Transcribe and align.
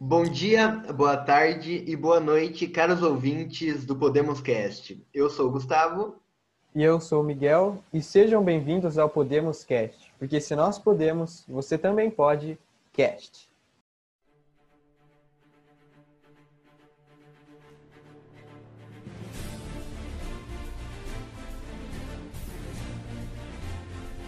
Bom 0.00 0.22
dia, 0.22 0.68
boa 0.94 1.16
tarde 1.16 1.82
e 1.84 1.96
boa 1.96 2.20
noite, 2.20 2.68
caros 2.68 3.02
ouvintes 3.02 3.84
do 3.84 3.96
Podemos 3.96 4.40
Cast. 4.40 5.04
Eu 5.12 5.28
sou 5.28 5.48
o 5.48 5.50
Gustavo. 5.50 6.14
E 6.72 6.84
eu 6.84 7.00
sou 7.00 7.20
o 7.20 7.24
Miguel. 7.24 7.82
E 7.92 8.00
sejam 8.00 8.40
bem-vindos 8.44 8.96
ao 8.96 9.10
Podemos 9.10 9.64
Cast. 9.64 10.14
Porque 10.16 10.40
se 10.40 10.54
nós 10.54 10.78
podemos, 10.78 11.44
você 11.48 11.76
também 11.76 12.12
pode. 12.12 12.56
Cast. 12.92 13.50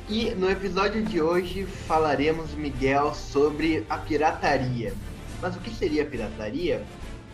E 0.09 0.35
no 0.35 0.51
episódio 0.51 1.05
de 1.05 1.23
hoje 1.23 1.65
falaremos, 1.65 2.57
Miguel, 2.57 3.15
sobre 3.15 3.87
a 3.89 3.99
pirataria. 3.99 4.93
Mas 5.41 5.57
o 5.57 5.61
que 5.61 5.71
seria 5.75 6.05
pirataria? 6.05 6.85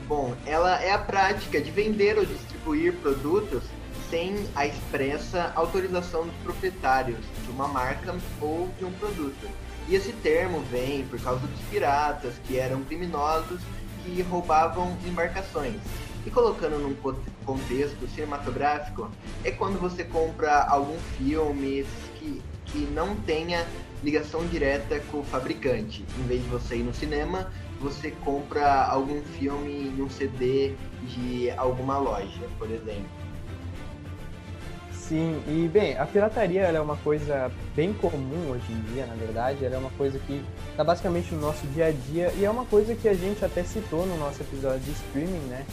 Bom, 0.07 0.35
ela 0.47 0.81
é 0.81 0.93
a 0.93 0.99
prática 0.99 1.61
de 1.61 1.71
vender 1.71 2.17
ou 2.19 2.25
distribuir 2.25 2.95
produtos 2.95 3.63
sem 4.09 4.47
a 4.55 4.67
expressa 4.67 5.53
autorização 5.57 6.27
dos 6.27 6.37
proprietários 6.45 7.19
de 7.45 7.51
uma 7.51 7.67
marca 7.67 8.15
ou 8.41 8.69
de 8.79 8.85
um 8.85 8.93
produto. 8.93 9.49
E 9.89 9.95
esse 9.95 10.13
termo 10.13 10.61
vem 10.71 11.05
por 11.07 11.21
causa 11.21 11.47
dos 11.47 11.61
piratas, 11.71 12.35
que 12.47 12.59
eram 12.59 12.83
criminosos 12.85 13.61
que 14.05 14.23
roubavam 14.23 14.97
embarcações. 15.05 15.77
E 16.25 16.31
colocando 16.31 16.79
num 16.79 16.95
contexto 17.45 18.09
cinematográfico, 18.09 19.09
é 19.45 19.51
quando 19.51 19.81
você 19.81 20.03
compra 20.03 20.65
algum 20.65 20.99
filme 21.17 21.87
que, 22.19 22.43
que 22.67 22.79
não 22.79 23.15
tenha 23.15 23.65
ligação 24.03 24.47
direta 24.47 25.01
com 25.11 25.21
o 25.21 25.25
fabricante. 25.25 26.05
Em 26.19 26.23
vez 26.27 26.43
de 26.43 26.49
você 26.49 26.77
ir 26.77 26.83
no 26.83 26.95
cinema, 26.95 27.51
você 27.81 28.11
compra 28.25 28.85
algum 28.85 29.23
filme 29.39 29.89
em 29.97 30.03
um 30.03 30.09
CD 30.09 30.75
de 31.03 31.51
alguma 31.53 31.99
loja, 31.99 32.43
por 32.59 32.71
exemplo. 32.71 33.27
Sim, 34.93 35.41
e 35.47 35.69
bem, 35.69 35.97
a 35.97 36.05
pirataria 36.05 36.63
é 36.63 36.81
uma 36.81 36.97
coisa 36.97 37.49
bem 37.77 37.93
comum 37.93 38.51
hoje 38.51 38.73
em 38.73 38.81
dia, 38.93 39.07
na 39.07 39.15
verdade, 39.15 39.65
ela 39.65 39.77
é 39.77 39.79
uma 39.79 39.91
coisa 39.91 40.19
que 40.19 40.43
está 40.69 40.83
basicamente 40.83 41.33
no 41.33 41.41
nosso 41.41 41.65
dia 41.69 41.87
a 41.87 41.93
dia 41.93 42.33
e 42.37 42.45
é 42.45 42.51
uma 42.51 42.65
coisa 42.65 42.93
que 42.93 43.09
a 43.09 43.15
gente 43.15 43.45
até 43.45 43.63
citou 43.63 44.05
no 44.05 44.17
nosso 44.19 44.43
episódio 44.43 44.81
de 44.81 44.91
streaming, 44.91 45.47
né? 45.49 45.65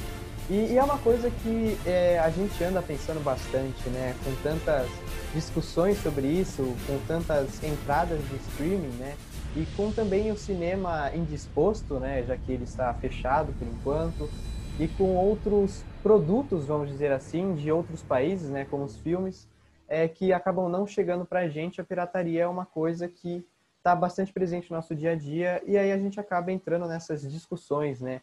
E, 0.50 0.74
e 0.74 0.78
é 0.78 0.84
uma 0.84 0.98
coisa 0.98 1.30
que 1.30 1.78
é, 1.86 2.20
a 2.20 2.30
gente 2.30 2.64
anda 2.64 2.82
pensando 2.82 3.24
bastante, 3.24 3.90
né? 3.90 4.16
Com 4.24 4.36
tantas 4.44 4.88
discussões 5.34 5.98
sobre 6.04 6.28
isso, 6.28 6.64
com 6.86 7.00
tantas 7.08 7.64
entradas 7.64 8.20
de 8.30 8.36
streaming, 8.36 8.96
né? 8.98 9.16
e 9.56 9.66
com 9.76 9.92
também 9.92 10.32
o 10.32 10.38
cinema 10.38 11.12
indisposto, 11.16 12.00
né, 12.00 12.24
já 12.24 12.36
que 12.36 12.52
ele 12.52 12.64
está 12.64 12.94
fechado 12.96 13.54
por 13.54 13.68
enquanto, 13.68 14.30
e 14.80 14.88
com 14.88 15.16
outros 15.16 15.84
produtos, 16.02 16.66
vamos 16.66 16.90
dizer 16.90 17.12
assim, 17.12 17.54
de 17.54 17.72
outros 17.72 18.02
países, 18.02 18.50
né, 18.50 18.66
como 18.66 18.84
os 18.84 18.98
filmes, 18.98 19.48
é, 19.88 20.08
que 20.08 20.34
acabam 20.34 20.70
não 20.70 20.88
chegando 20.88 21.24
para 21.24 21.42
a 21.42 21.48
gente, 21.48 21.80
a 21.80 21.84
pirataria 21.84 22.44
é 22.44 22.48
uma 22.48 22.66
coisa 22.66 23.08
que 23.08 23.46
está 23.78 23.96
bastante 23.96 24.34
presente 24.34 24.72
no 24.72 24.78
nosso 24.78 24.96
dia 24.96 25.12
a 25.12 25.16
dia, 25.16 25.62
e 25.68 25.78
aí 25.78 25.92
a 25.92 25.98
gente 26.00 26.20
acaba 26.20 26.52
entrando 26.52 26.88
nessas 26.88 27.22
discussões, 27.22 28.02
né, 28.02 28.22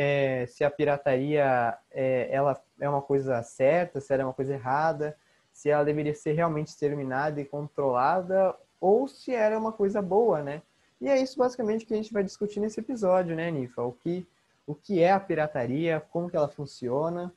é, 0.00 0.46
se 0.46 0.62
a 0.62 0.70
pirataria 0.70 1.76
é, 1.90 2.28
ela 2.30 2.56
é 2.80 2.88
uma 2.88 3.02
coisa 3.02 3.42
certa, 3.42 4.00
se 4.00 4.14
ela 4.14 4.22
é 4.22 4.26
uma 4.26 4.32
coisa 4.32 4.54
errada, 4.54 5.18
se 5.52 5.68
ela 5.68 5.84
deveria 5.84 6.14
ser 6.14 6.34
realmente 6.34 6.68
exterminada 6.68 7.40
e 7.40 7.44
controlada, 7.44 8.54
ou 8.80 9.08
se 9.08 9.34
ela 9.34 9.56
é 9.56 9.58
uma 9.58 9.72
coisa 9.72 10.00
boa, 10.00 10.40
né? 10.40 10.62
E 11.00 11.08
é 11.08 11.20
isso 11.20 11.36
basicamente 11.36 11.84
que 11.84 11.92
a 11.92 11.96
gente 11.96 12.12
vai 12.12 12.22
discutir 12.22 12.60
nesse 12.60 12.78
episódio, 12.78 13.34
né, 13.34 13.50
Nifa? 13.50 13.82
O 13.82 13.92
que, 13.92 14.24
o 14.64 14.72
que 14.72 15.02
é 15.02 15.10
a 15.10 15.18
pirataria, 15.18 16.00
como 16.12 16.30
que 16.30 16.36
ela 16.36 16.48
funciona. 16.48 17.34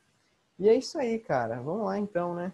E 0.60 0.70
é 0.70 0.76
isso 0.76 1.00
aí, 1.00 1.18
cara. 1.18 1.60
Vamos 1.62 1.88
lá 1.88 1.98
então, 1.98 2.36
né? 2.36 2.54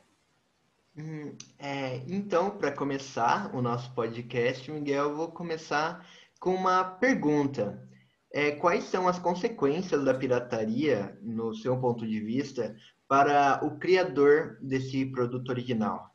Hum, 0.97 1.35
é, 1.59 1.97
então, 2.07 2.49
para 2.49 2.71
começar 2.71 3.53
o 3.53 3.61
nosso 3.61 3.93
podcast, 3.93 4.71
Miguel, 4.71 5.09
eu 5.09 5.15
vou 5.17 5.27
começar 5.27 6.07
com 6.39 6.55
uma 6.55 6.85
pergunta. 6.85 7.85
É, 8.31 8.51
quais 8.51 8.83
são 8.85 9.07
as 9.07 9.17
consequências 9.17 10.03
da 10.03 10.13
pirataria, 10.13 11.17
no 11.21 11.53
seu 11.55 11.77
ponto 11.77 12.05
de 12.05 12.19
vista, 12.19 12.75
para 13.07 13.59
o 13.63 13.77
criador 13.77 14.57
desse 14.61 15.05
produto 15.05 15.49
original? 15.49 16.11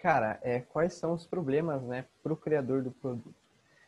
Cara, 0.00 0.38
é, 0.42 0.60
quais 0.60 0.94
são 0.94 1.12
os 1.12 1.26
problemas 1.26 1.82
né, 1.82 2.04
para 2.22 2.32
o 2.32 2.36
criador 2.36 2.82
do 2.82 2.90
produto? 2.90 3.34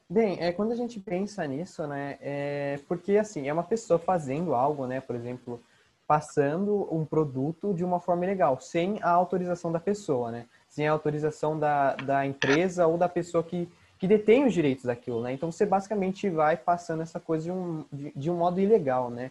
Bem, 0.09 0.39
é, 0.41 0.53
quando 0.53 0.73
a 0.73 0.77
gente 0.77 1.01
pensa 1.01 1.45
nisso, 1.47 1.87
né, 1.87 2.17
é 2.21 2.81
porque 2.89 3.17
assim, 3.17 3.49
é 3.49 3.53
uma 3.53 3.65
pessoa 3.65 3.99
fazendo 3.99 4.55
algo, 4.55 4.87
né, 4.87 5.01
por 5.01 5.17
exemplo, 5.17 5.61
passando 6.07 6.89
um 6.95 7.05
produto 7.05 7.75
de 7.75 7.85
uma 7.85 8.01
forma 8.01 8.25
ilegal, 8.25 8.61
sem 8.61 9.03
a 9.03 9.11
autorização 9.11 9.73
da 9.73 9.81
pessoa, 9.81 10.31
né, 10.31 10.47
sem 10.69 10.87
a 10.87 10.93
autorização 10.93 11.59
da, 11.59 11.97
da 11.97 12.25
empresa 12.25 12.87
ou 12.87 12.97
da 12.97 13.09
pessoa 13.09 13.43
que, 13.43 13.69
que 13.99 14.07
detém 14.07 14.45
os 14.45 14.53
direitos 14.53 14.85
daquilo, 14.85 15.23
né, 15.23 15.33
então 15.33 15.51
você 15.51 15.65
basicamente 15.65 16.29
vai 16.29 16.57
passando 16.57 17.03
essa 17.03 17.19
coisa 17.19 17.45
de 17.45 17.53
um, 17.53 17.85
de, 17.93 18.13
de 18.15 18.31
um 18.31 18.37
modo 18.37 18.61
ilegal, 18.61 19.11
né. 19.11 19.31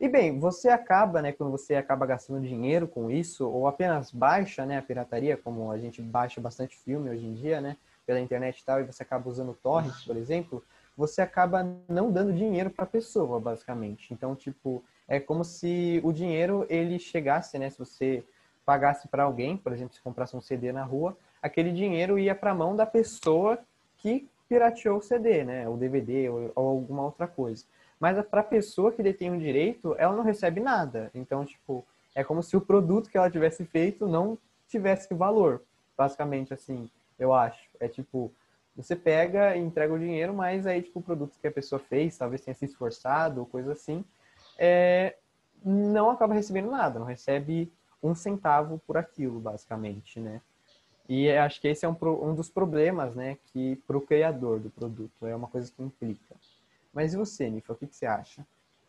E 0.00 0.08
bem, 0.08 0.38
você 0.38 0.68
acaba, 0.68 1.22
né, 1.22 1.32
quando 1.32 1.50
você 1.50 1.76
acaba 1.76 2.04
gastando 2.04 2.40
dinheiro 2.40 2.88
com 2.88 3.10
isso, 3.10 3.48
ou 3.48 3.68
apenas 3.68 4.10
baixa, 4.10 4.66
né, 4.66 4.78
a 4.78 4.82
pirataria, 4.82 5.36
como 5.36 5.70
a 5.70 5.78
gente 5.78 6.02
baixa 6.02 6.40
bastante 6.40 6.76
filme 6.76 7.08
hoje 7.08 7.24
em 7.24 7.34
dia, 7.34 7.60
né, 7.60 7.76
pela 8.04 8.20
internet 8.20 8.58
e 8.58 8.64
tal, 8.64 8.80
e 8.80 8.84
você 8.84 9.02
acaba 9.02 9.30
usando 9.30 9.54
torrent, 9.54 9.94
por 10.04 10.16
exemplo, 10.16 10.62
você 10.96 11.22
acaba 11.22 11.66
não 11.88 12.10
dando 12.10 12.32
dinheiro 12.32 12.70
para 12.70 12.84
a 12.84 12.88
pessoa, 12.88 13.40
basicamente. 13.40 14.12
Então, 14.12 14.34
tipo, 14.34 14.82
é 15.08 15.18
como 15.18 15.44
se 15.44 16.00
o 16.04 16.12
dinheiro 16.12 16.66
ele 16.68 16.98
chegasse, 16.98 17.58
né? 17.58 17.70
Se 17.70 17.78
você 17.78 18.24
pagasse 18.64 19.08
para 19.08 19.24
alguém, 19.24 19.56
por 19.56 19.72
exemplo, 19.72 19.94
se 19.94 20.00
comprasse 20.00 20.36
um 20.36 20.40
CD 20.40 20.72
na 20.72 20.84
rua, 20.84 21.16
aquele 21.40 21.72
dinheiro 21.72 22.18
ia 22.18 22.34
para 22.34 22.52
a 22.52 22.54
mão 22.54 22.76
da 22.76 22.86
pessoa 22.86 23.58
que 24.02 24.28
pirateou 24.48 24.98
o 24.98 25.02
CD, 25.02 25.44
né? 25.44 25.68
O 25.68 25.76
DVD 25.76 26.28
ou, 26.28 26.52
ou 26.54 26.68
alguma 26.68 27.04
outra 27.04 27.26
coisa. 27.26 27.64
Mas 27.98 28.20
para 28.26 28.40
a 28.40 28.44
pessoa 28.44 28.90
que 28.90 29.02
detém 29.02 29.30
o 29.30 29.38
direito, 29.38 29.94
ela 29.96 30.14
não 30.14 30.24
recebe 30.24 30.60
nada. 30.60 31.10
Então, 31.14 31.44
tipo, 31.44 31.86
é 32.14 32.24
como 32.24 32.42
se 32.42 32.56
o 32.56 32.60
produto 32.60 33.08
que 33.08 33.16
ela 33.16 33.30
tivesse 33.30 33.64
feito 33.64 34.08
não 34.08 34.36
tivesse 34.68 35.14
valor, 35.14 35.62
basicamente 35.96 36.52
assim 36.52 36.90
eu 37.18 37.32
acho. 37.32 37.62
É 37.78 37.86
tipo, 37.86 38.32
você 38.74 38.96
pega 38.96 39.56
e 39.56 39.60
entrega 39.60 39.94
o 39.94 39.98
dinheiro, 39.98 40.34
mas 40.34 40.66
aí, 40.66 40.82
tipo, 40.82 40.98
o 40.98 41.02
produto 41.02 41.38
que 41.40 41.46
a 41.46 41.52
pessoa 41.52 41.78
fez, 41.78 42.16
talvez 42.16 42.40
tenha 42.40 42.54
se 42.54 42.64
esforçado 42.64 43.40
ou 43.40 43.46
coisa 43.46 43.72
assim, 43.72 44.04
é, 44.58 45.16
não 45.64 46.10
acaba 46.10 46.34
recebendo 46.34 46.70
nada, 46.70 46.98
não 46.98 47.06
recebe 47.06 47.72
um 48.02 48.14
centavo 48.14 48.80
por 48.86 48.96
aquilo, 48.96 49.38
basicamente, 49.38 50.18
né? 50.18 50.40
E 51.08 51.30
acho 51.30 51.60
que 51.60 51.68
esse 51.68 51.84
é 51.84 51.88
um, 51.88 51.96
um 52.22 52.34
dos 52.34 52.48
problemas, 52.48 53.14
né, 53.14 53.36
que 53.52 53.76
para 53.86 53.96
o 53.96 54.00
criador 54.00 54.60
do 54.60 54.70
produto, 54.70 55.26
é 55.26 55.34
uma 55.34 55.48
coisa 55.48 55.70
que 55.70 55.82
implica. 55.82 56.36
Mas 56.92 57.14
e 57.14 57.16
você, 57.16 57.50
Nifa, 57.50 57.72
o 57.72 57.76
que, 57.76 57.86
que 57.86 57.96
você 57.96 58.06
acha? 58.06 58.46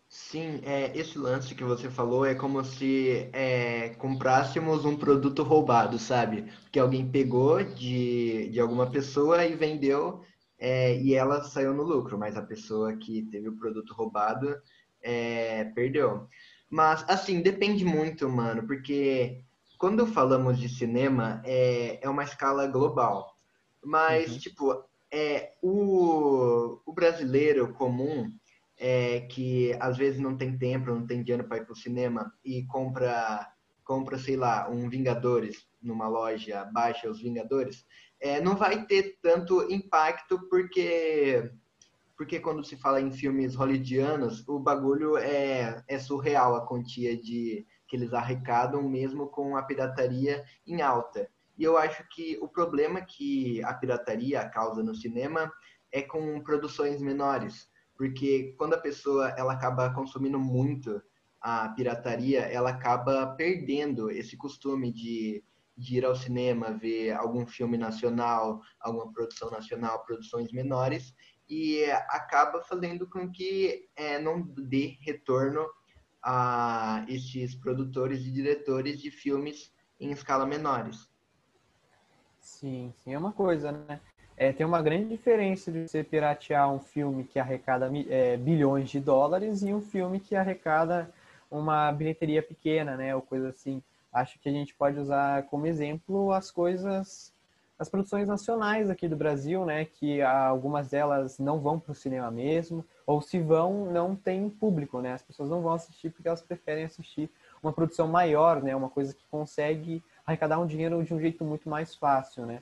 Sim, 0.08 0.62
é, 0.64 0.96
esse 0.96 1.18
lance 1.18 1.56
que 1.56 1.64
você 1.64 1.90
falou 1.90 2.24
é 2.24 2.36
como 2.36 2.64
se 2.64 3.30
é, 3.34 3.90
comprássemos 3.98 4.86
um 4.86 4.96
produto 4.96 5.42
roubado, 5.42 5.98
sabe? 5.98 6.52
Que 6.72 6.80
alguém 6.80 7.10
pegou 7.10 7.64
de, 7.64 8.48
de 8.50 8.60
alguma 8.60 8.92
pessoa 8.92 9.44
e 9.44 9.56
vendeu 9.56 10.22
é, 10.60 10.96
e 11.02 11.16
ela 11.16 11.44
saiu 11.44 11.74
no 11.74 11.82
lucro, 11.82 12.18
mas 12.18 12.38
a 12.38 12.44
pessoa 12.44 12.96
que 12.96 13.24
teve 13.24 13.50
o 13.50 13.58
produto 13.58 13.92
roubado 13.94 14.56
é, 15.02 15.66
perdeu. 15.74 16.28
Mas, 16.70 17.04
assim, 17.08 17.42
depende 17.42 17.84
muito, 17.84 18.30
mano, 18.30 18.68
porque 18.68 19.44
quando 19.84 20.08
falamos 20.08 20.58
de 20.58 20.70
cinema, 20.70 21.42
é, 21.44 22.00
é 22.02 22.10
uma 22.10 22.24
escala 22.24 22.66
global. 22.68 23.36
Mas, 23.84 24.32
uhum. 24.32 24.38
tipo, 24.38 24.86
é, 25.12 25.52
o, 25.62 26.80
o 26.86 26.94
brasileiro 26.94 27.74
comum 27.74 28.32
é, 28.78 29.20
que 29.30 29.76
às 29.82 29.98
vezes 29.98 30.22
não 30.22 30.38
tem 30.38 30.58
tempo, 30.58 30.90
não 30.90 31.06
tem 31.06 31.22
dinheiro 31.22 31.46
para 31.46 31.58
ir 31.58 31.66
para 31.66 31.74
o 31.74 31.76
cinema 31.76 32.34
e 32.46 32.64
compra, 32.64 33.46
compra, 33.84 34.18
sei 34.18 34.38
lá, 34.38 34.70
um 34.70 34.88
Vingadores 34.88 35.68
numa 35.82 36.08
loja, 36.08 36.64
baixa 36.72 37.12
os 37.12 37.22
Vingadores, 37.22 37.86
é, 38.22 38.40
não 38.40 38.56
vai 38.56 38.86
ter 38.86 39.18
tanto 39.22 39.70
impacto 39.70 40.48
porque 40.48 41.52
porque 42.16 42.40
quando 42.40 42.64
se 42.64 42.78
fala 42.78 43.02
em 43.02 43.12
filmes 43.12 43.54
hollywoodianos, 43.54 44.48
o 44.48 44.60
bagulho 44.60 45.18
é, 45.18 45.84
é 45.90 46.00
surreal 46.00 46.56
a 46.56 46.66
quantia 46.66 47.18
de 47.18 47.66
que 47.94 47.98
eles 47.98 48.14
arrecadam 48.14 48.82
mesmo 48.82 49.28
com 49.28 49.56
a 49.56 49.62
pirataria 49.62 50.44
em 50.66 50.82
alta. 50.82 51.30
E 51.56 51.64
eu 51.64 51.78
acho 51.78 52.04
que 52.10 52.40
o 52.42 52.48
problema 52.48 53.00
que 53.02 53.64
a 53.64 53.72
pirataria 53.76 54.50
causa 54.50 54.82
no 54.82 54.96
cinema 54.96 55.54
é 55.92 56.02
com 56.02 56.42
produções 56.42 57.00
menores 57.00 57.72
porque 57.96 58.54
quando 58.58 58.74
a 58.74 58.80
pessoa 58.80 59.30
ela 59.38 59.54
acaba 59.54 59.94
consumindo 59.94 60.40
muito 60.40 61.02
a 61.40 61.70
pirataria, 61.70 62.42
ela 62.42 62.70
acaba 62.70 63.28
perdendo 63.36 64.10
esse 64.10 64.38
costume 64.38 64.92
de, 64.92 65.44
de 65.78 65.98
ir 65.98 66.06
ao 66.06 66.16
cinema, 66.16 66.72
ver 66.72 67.12
algum 67.12 67.46
filme 67.46 67.78
nacional, 67.78 68.62
alguma 68.80 69.12
produção 69.12 69.52
nacional, 69.52 70.04
produções 70.06 70.52
menores, 70.52 71.14
e 71.50 71.84
acaba 72.10 72.62
fazendo 72.64 73.08
com 73.08 73.30
que 73.30 73.90
é, 73.96 74.20
não 74.20 74.42
dê 74.42 74.98
retorno 75.02 75.66
a 76.24 77.06
esses 77.08 77.54
produtores 77.54 78.26
e 78.26 78.32
diretores 78.32 79.02
de 79.02 79.12
filmes 79.12 79.74
em 80.00 80.12
escala 80.12 80.46
menores. 80.46 81.10
Sim, 82.40 82.94
sim, 83.04 83.14
é 83.14 83.18
uma 83.18 83.32
coisa, 83.32 83.72
né? 83.72 84.00
É, 84.36 84.52
tem 84.52 84.66
uma 84.66 84.82
grande 84.82 85.10
diferença 85.10 85.72
de 85.72 85.88
você 85.88 86.04
piratear 86.04 86.72
um 86.72 86.80
filme 86.80 87.24
que 87.24 87.38
arrecada 87.38 87.92
é, 88.10 88.36
bilhões 88.36 88.90
de 88.90 89.00
dólares 89.00 89.62
e 89.62 89.74
um 89.74 89.82
filme 89.82 90.20
que 90.20 90.36
arrecada 90.36 91.10
uma 91.52 91.92
bilheteria 91.92 92.42
pequena, 92.42 92.98
né? 92.98 93.16
Ou 93.16 93.22
coisa 93.22 93.50
assim. 93.50 93.82
Acho 94.12 94.40
que 94.40 94.50
a 94.50 94.52
gente 94.52 94.74
pode 94.74 95.00
usar 95.00 95.44
como 95.44 95.68
exemplo 95.68 96.32
as 96.32 96.50
coisas, 96.50 97.34
as 97.78 97.90
produções 97.90 98.28
nacionais 98.28 98.90
aqui 98.90 99.08
do 99.08 99.16
Brasil, 99.16 99.66
né? 99.66 99.86
Que 99.86 100.22
algumas 100.22 100.90
delas 100.90 101.38
não 101.38 101.60
vão 101.60 101.80
para 101.80 101.92
o 101.92 101.96
cinema 101.96 102.32
mesmo, 102.32 102.84
ou 103.06 103.22
se 103.22 103.40
vão, 103.40 103.86
não 103.86 104.16
tem 104.16 104.50
público, 104.50 105.02
né? 105.02 105.14
As 105.14 105.22
pessoas 105.22 105.50
não 105.50 105.62
vão 105.62 105.74
assistir 105.74 106.10
porque 106.10 106.28
elas 106.28 106.42
preferem 106.42 106.86
assistir 106.86 107.30
uma 107.62 107.74
produção 107.74 108.08
maior, 108.08 108.62
né? 108.62 108.76
Uma 108.76 108.90
coisa 108.90 109.14
que 109.14 109.24
consegue 109.30 110.04
arrecadar 110.26 110.60
um 110.60 110.66
dinheiro 110.66 111.04
de 111.04 111.14
um 111.14 111.20
jeito 111.20 111.44
muito 111.44 111.70
mais 111.70 111.96
fácil, 111.96 112.46
né? 112.46 112.62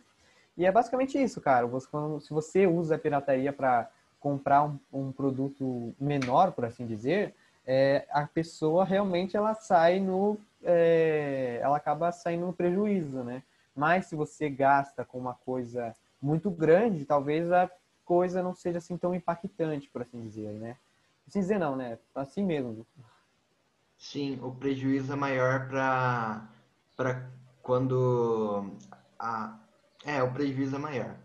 E 0.57 0.65
é 0.65 0.71
basicamente 0.71 1.21
isso, 1.21 1.39
cara. 1.41 1.65
Você, 1.67 1.87
quando, 1.89 2.19
se 2.19 2.31
você 2.31 2.67
usa 2.67 2.95
a 2.95 2.99
pirataria 2.99 3.53
para 3.53 3.89
comprar 4.19 4.63
um, 4.63 4.79
um, 4.91 5.11
produto 5.11 5.95
menor, 5.99 6.51
por 6.51 6.65
assim 6.65 6.85
dizer, 6.85 7.33
é, 7.65 8.05
a 8.11 8.25
pessoa 8.27 8.85
realmente 8.85 9.35
ela 9.35 9.55
sai 9.55 9.99
no, 9.99 10.37
é, 10.63 11.59
ela 11.61 11.77
acaba 11.77 12.11
saindo 12.11 12.45
no 12.45 12.53
prejuízo, 12.53 13.23
né? 13.23 13.41
Mas 13.75 14.07
se 14.07 14.15
você 14.15 14.49
gasta 14.49 15.05
com 15.05 15.17
uma 15.17 15.33
coisa 15.33 15.95
muito 16.21 16.51
grande, 16.51 17.05
talvez 17.05 17.51
a 17.51 17.69
coisa 18.11 18.43
não 18.43 18.53
seja 18.53 18.79
assim 18.79 18.97
tão 18.97 19.15
impactante, 19.15 19.89
por 19.89 20.01
assim 20.01 20.21
dizer, 20.21 20.51
né? 20.51 20.75
Assim 21.25 21.39
dizer 21.39 21.57
não, 21.57 21.77
né? 21.77 21.97
Assim 22.13 22.43
mesmo. 22.43 22.85
Sim, 23.97 24.37
o 24.43 24.53
prejuízo 24.53 25.13
é 25.13 25.15
maior 25.15 25.69
para 25.69 26.45
para 26.97 27.31
quando 27.61 28.75
a 29.17 29.57
é, 30.03 30.21
o 30.21 30.29
prejuízo 30.33 30.75
é 30.75 30.79
maior. 30.79 31.15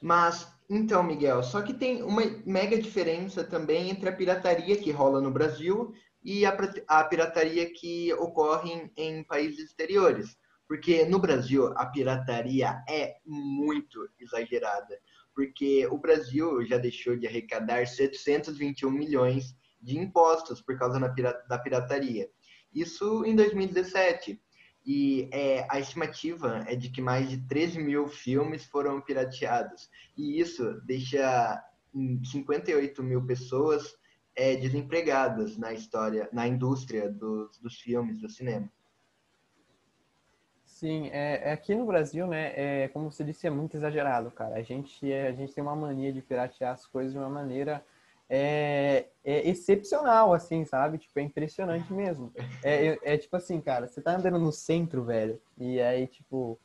Mas, 0.00 0.50
então, 0.70 1.02
Miguel, 1.02 1.42
só 1.42 1.60
que 1.60 1.74
tem 1.74 2.02
uma 2.02 2.22
mega 2.46 2.80
diferença 2.80 3.44
também 3.44 3.90
entre 3.90 4.08
a 4.08 4.16
pirataria 4.16 4.78
que 4.78 4.90
rola 4.90 5.20
no 5.20 5.30
Brasil 5.30 5.92
e 6.24 6.46
a, 6.46 6.56
a 6.88 7.04
pirataria 7.04 7.70
que 7.70 8.14
ocorre 8.14 8.72
em, 8.72 8.90
em 8.96 9.24
países 9.24 9.66
exteriores. 9.66 10.38
Porque 10.66 11.04
no 11.04 11.18
Brasil 11.18 11.66
a 11.76 11.84
pirataria 11.84 12.82
é 12.88 13.16
muito 13.26 14.08
exagerada. 14.18 14.98
Porque 15.40 15.86
o 15.86 15.96
Brasil 15.96 16.62
já 16.66 16.76
deixou 16.76 17.16
de 17.16 17.26
arrecadar 17.26 17.86
721 17.86 18.90
milhões 18.90 19.56
de 19.80 19.96
impostos 19.96 20.60
por 20.60 20.78
causa 20.78 21.00
da 21.00 21.58
pirataria. 21.58 22.30
Isso 22.74 23.24
em 23.24 23.34
2017. 23.34 24.38
E 24.84 25.30
é, 25.32 25.66
a 25.70 25.80
estimativa 25.80 26.62
é 26.66 26.76
de 26.76 26.90
que 26.90 27.00
mais 27.00 27.30
de 27.30 27.38
13 27.48 27.78
mil 27.78 28.06
filmes 28.06 28.66
foram 28.66 29.00
pirateados. 29.00 29.88
E 30.14 30.38
isso 30.38 30.78
deixa 30.84 31.64
58 32.22 33.02
mil 33.02 33.24
pessoas 33.24 33.94
é, 34.36 34.56
desempregadas 34.56 35.56
na 35.56 35.72
história, 35.72 36.28
na 36.34 36.46
indústria 36.46 37.08
dos, 37.08 37.58
dos 37.60 37.80
filmes, 37.80 38.20
do 38.20 38.28
cinema. 38.28 38.70
Sim, 40.80 41.10
é, 41.12 41.42
é, 41.44 41.52
aqui 41.52 41.74
no 41.74 41.84
Brasil, 41.84 42.26
né, 42.26 42.54
é, 42.56 42.88
como 42.88 43.12
você 43.12 43.22
disse, 43.22 43.46
é 43.46 43.50
muito 43.50 43.76
exagerado, 43.76 44.30
cara. 44.30 44.56
A 44.56 44.62
gente, 44.62 45.12
é, 45.12 45.28
a 45.28 45.32
gente 45.32 45.52
tem 45.52 45.62
uma 45.62 45.76
mania 45.76 46.10
de 46.10 46.22
piratear 46.22 46.72
as 46.72 46.86
coisas 46.86 47.12
de 47.12 47.18
uma 47.18 47.28
maneira 47.28 47.84
é, 48.30 49.04
é 49.22 49.46
excepcional, 49.46 50.32
assim, 50.32 50.64
sabe? 50.64 50.96
Tipo, 50.96 51.18
é 51.18 51.22
impressionante 51.22 51.92
mesmo. 51.92 52.32
É, 52.64 52.98
é, 53.02 53.18
tipo 53.18 53.36
assim, 53.36 53.60
cara, 53.60 53.88
você 53.88 54.00
tá 54.00 54.16
andando 54.16 54.38
no 54.38 54.50
centro, 54.50 55.04
velho, 55.04 55.38
e 55.58 55.78
aí, 55.82 56.06
tipo, 56.06 56.58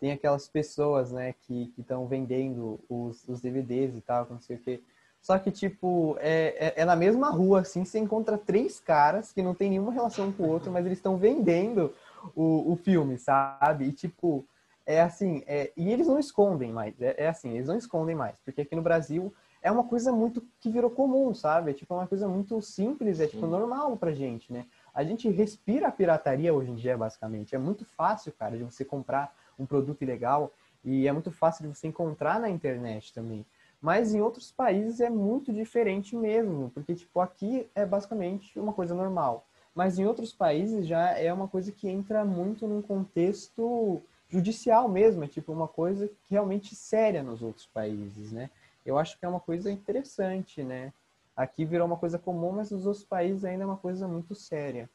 tem 0.00 0.10
aquelas 0.10 0.48
pessoas, 0.48 1.12
né, 1.12 1.32
que 1.46 1.72
estão 1.78 2.08
vendendo 2.08 2.80
os, 2.88 3.22
os 3.28 3.40
DVDs 3.40 3.94
e 3.94 4.00
tal, 4.00 4.26
não 4.28 4.40
sei 4.40 4.56
o 4.56 4.58
quê. 4.58 4.82
Só 5.22 5.38
que, 5.38 5.52
tipo, 5.52 6.16
é, 6.18 6.72
é, 6.76 6.82
é, 6.82 6.84
na 6.84 6.96
mesma 6.96 7.30
rua, 7.30 7.60
assim, 7.60 7.84
você 7.84 8.00
encontra 8.00 8.36
três 8.36 8.80
caras 8.80 9.32
que 9.32 9.42
não 9.42 9.54
tem 9.54 9.70
nenhuma 9.70 9.92
relação 9.92 10.32
com 10.32 10.42
o 10.42 10.48
outro, 10.48 10.72
mas 10.72 10.84
eles 10.84 10.98
estão 10.98 11.16
vendendo 11.16 11.94
o, 12.34 12.72
o 12.72 12.76
filme, 12.76 13.18
sabe? 13.18 13.86
E, 13.86 13.92
tipo, 13.92 14.46
é 14.86 15.00
assim, 15.00 15.42
é, 15.46 15.72
e 15.76 15.90
eles 15.90 16.06
não 16.06 16.18
escondem 16.18 16.72
mais, 16.72 17.00
é, 17.00 17.14
é 17.18 17.28
assim, 17.28 17.50
eles 17.50 17.68
não 17.68 17.76
escondem 17.76 18.16
mais, 18.16 18.38
porque 18.40 18.62
aqui 18.62 18.74
no 18.74 18.82
Brasil 18.82 19.32
é 19.62 19.70
uma 19.70 19.84
coisa 19.84 20.10
muito 20.10 20.42
que 20.58 20.70
virou 20.70 20.90
comum, 20.90 21.34
sabe? 21.34 21.70
É 21.70 21.74
tipo 21.74 21.94
uma 21.94 22.06
coisa 22.06 22.26
muito 22.26 22.60
simples, 22.62 23.20
é 23.20 23.26
tipo 23.26 23.44
Sim. 23.44 23.50
normal 23.50 23.96
pra 23.96 24.12
gente, 24.12 24.52
né? 24.52 24.66
A 24.94 25.04
gente 25.04 25.28
respira 25.28 25.88
a 25.88 25.92
pirataria 25.92 26.52
hoje 26.52 26.70
em 26.70 26.74
dia, 26.74 26.96
basicamente. 26.96 27.54
É 27.54 27.58
muito 27.58 27.84
fácil, 27.84 28.32
cara, 28.32 28.56
de 28.56 28.64
você 28.64 28.84
comprar 28.84 29.34
um 29.58 29.66
produto 29.66 30.02
ilegal 30.02 30.52
e 30.82 31.06
é 31.06 31.12
muito 31.12 31.30
fácil 31.30 31.68
de 31.68 31.76
você 31.76 31.86
encontrar 31.86 32.40
na 32.40 32.48
internet 32.48 33.12
também. 33.12 33.44
Mas 33.80 34.14
em 34.14 34.20
outros 34.20 34.50
países 34.50 35.00
é 35.00 35.10
muito 35.10 35.52
diferente 35.52 36.16
mesmo, 36.16 36.70
porque 36.70 36.94
tipo 36.94 37.20
aqui 37.20 37.68
é 37.74 37.84
basicamente 37.84 38.58
uma 38.58 38.72
coisa 38.72 38.94
normal. 38.94 39.46
Mas 39.74 39.98
em 39.98 40.06
outros 40.06 40.32
países 40.32 40.86
já 40.86 41.10
é 41.16 41.32
uma 41.32 41.48
coisa 41.48 41.70
que 41.70 41.88
entra 41.88 42.24
muito 42.24 42.66
num 42.66 42.82
contexto 42.82 44.02
judicial 44.28 44.88
mesmo, 44.88 45.24
é 45.24 45.28
tipo 45.28 45.52
uma 45.52 45.68
coisa 45.68 46.10
realmente 46.28 46.74
séria 46.74 47.22
nos 47.22 47.42
outros 47.42 47.66
países, 47.66 48.30
né? 48.30 48.50
eu 48.84 48.98
acho 48.98 49.18
que 49.18 49.24
é 49.24 49.28
uma 49.28 49.40
coisa 49.40 49.70
interessante, 49.70 50.62
né? 50.62 50.92
Aqui 51.36 51.64
virou 51.64 51.86
uma 51.86 51.96
coisa 51.96 52.18
comum, 52.18 52.52
mas 52.52 52.70
nos 52.70 52.86
outros 52.86 53.04
países 53.04 53.44
ainda 53.44 53.62
é 53.62 53.66
uma 53.66 53.76
coisa 53.76 54.06
muito 54.06 54.34
séria. 54.34 54.90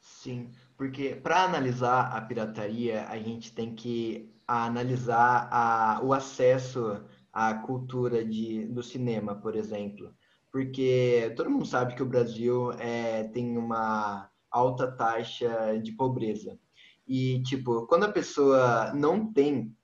Sim, 0.00 0.50
porque 0.76 1.14
para 1.14 1.44
analisar 1.44 2.16
a 2.16 2.20
pirataria, 2.20 3.06
a 3.08 3.18
gente 3.18 3.52
tem 3.52 3.74
que 3.74 4.30
analisar 4.46 5.48
a, 5.50 6.00
o 6.02 6.12
acesso 6.12 7.02
à 7.32 7.54
cultura 7.54 8.24
de, 8.24 8.66
do 8.66 8.82
cinema, 8.82 9.34
por 9.34 9.56
exemplo. 9.56 10.14
Porque 10.54 11.34
todo 11.36 11.50
mundo 11.50 11.66
sabe 11.66 11.96
que 11.96 12.02
o 12.04 12.06
Brasil 12.06 12.70
é, 12.74 13.24
tem 13.24 13.58
uma 13.58 14.30
alta 14.48 14.86
taxa 14.86 15.76
de 15.82 15.90
pobreza. 15.90 16.56
E, 17.08 17.42
tipo, 17.42 17.88
quando 17.88 18.04
a 18.04 18.12
pessoa 18.12 18.92
não 18.94 19.32
tem 19.32 19.76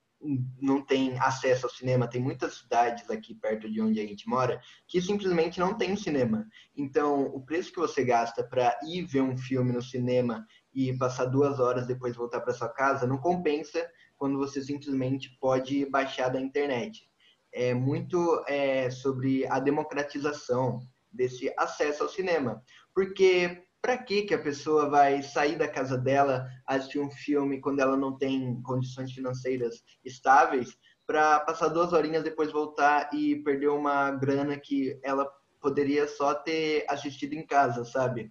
não 0.60 0.84
tem 0.84 1.18
acesso 1.18 1.66
ao 1.66 1.72
cinema. 1.72 2.06
Tem 2.06 2.20
muitas 2.20 2.58
cidades 2.58 3.10
aqui 3.10 3.34
perto 3.34 3.68
de 3.68 3.80
onde 3.80 3.98
a 3.98 4.06
gente 4.06 4.28
mora 4.28 4.60
que 4.86 5.00
simplesmente 5.00 5.58
não 5.58 5.76
tem 5.76 5.96
cinema. 5.96 6.46
Então, 6.76 7.22
o 7.34 7.44
preço 7.44 7.72
que 7.72 7.80
você 7.80 8.04
gasta 8.04 8.44
para 8.44 8.78
ir 8.86 9.06
ver 9.06 9.22
um 9.22 9.36
filme 9.36 9.72
no 9.72 9.82
cinema 9.82 10.46
e 10.72 10.96
passar 10.98 11.24
duas 11.24 11.58
horas 11.58 11.86
depois 11.86 12.14
voltar 12.14 12.42
para 12.42 12.54
sua 12.54 12.68
casa 12.68 13.08
não 13.08 13.18
compensa 13.18 13.84
quando 14.16 14.38
você 14.38 14.62
simplesmente 14.62 15.36
pode 15.40 15.86
baixar 15.86 16.28
da 16.28 16.40
internet. 16.40 17.09
É 17.52 17.74
muito 17.74 18.44
é, 18.46 18.90
sobre 18.90 19.46
a 19.46 19.58
democratização 19.58 20.80
desse 21.12 21.52
acesso 21.56 22.04
ao 22.04 22.08
cinema, 22.08 22.62
porque 22.94 23.64
para 23.82 23.96
que 23.96 24.22
que 24.22 24.34
a 24.34 24.38
pessoa 24.38 24.88
vai 24.88 25.22
sair 25.22 25.56
da 25.56 25.66
casa 25.66 25.96
dela, 25.96 26.46
assistir 26.66 26.98
um 27.00 27.10
filme 27.10 27.60
quando 27.60 27.80
ela 27.80 27.96
não 27.96 28.16
tem 28.16 28.60
condições 28.62 29.12
financeiras 29.12 29.82
estáveis, 30.04 30.76
para 31.06 31.40
passar 31.40 31.68
duas 31.68 31.92
horinhas 31.92 32.22
depois 32.22 32.52
voltar 32.52 33.10
e 33.12 33.36
perder 33.36 33.68
uma 33.68 34.12
grana 34.12 34.56
que 34.56 34.96
ela 35.02 35.28
poderia 35.60 36.06
só 36.06 36.34
ter 36.34 36.84
assistido 36.88 37.32
em 37.32 37.44
casa, 37.44 37.84
sabe? 37.84 38.30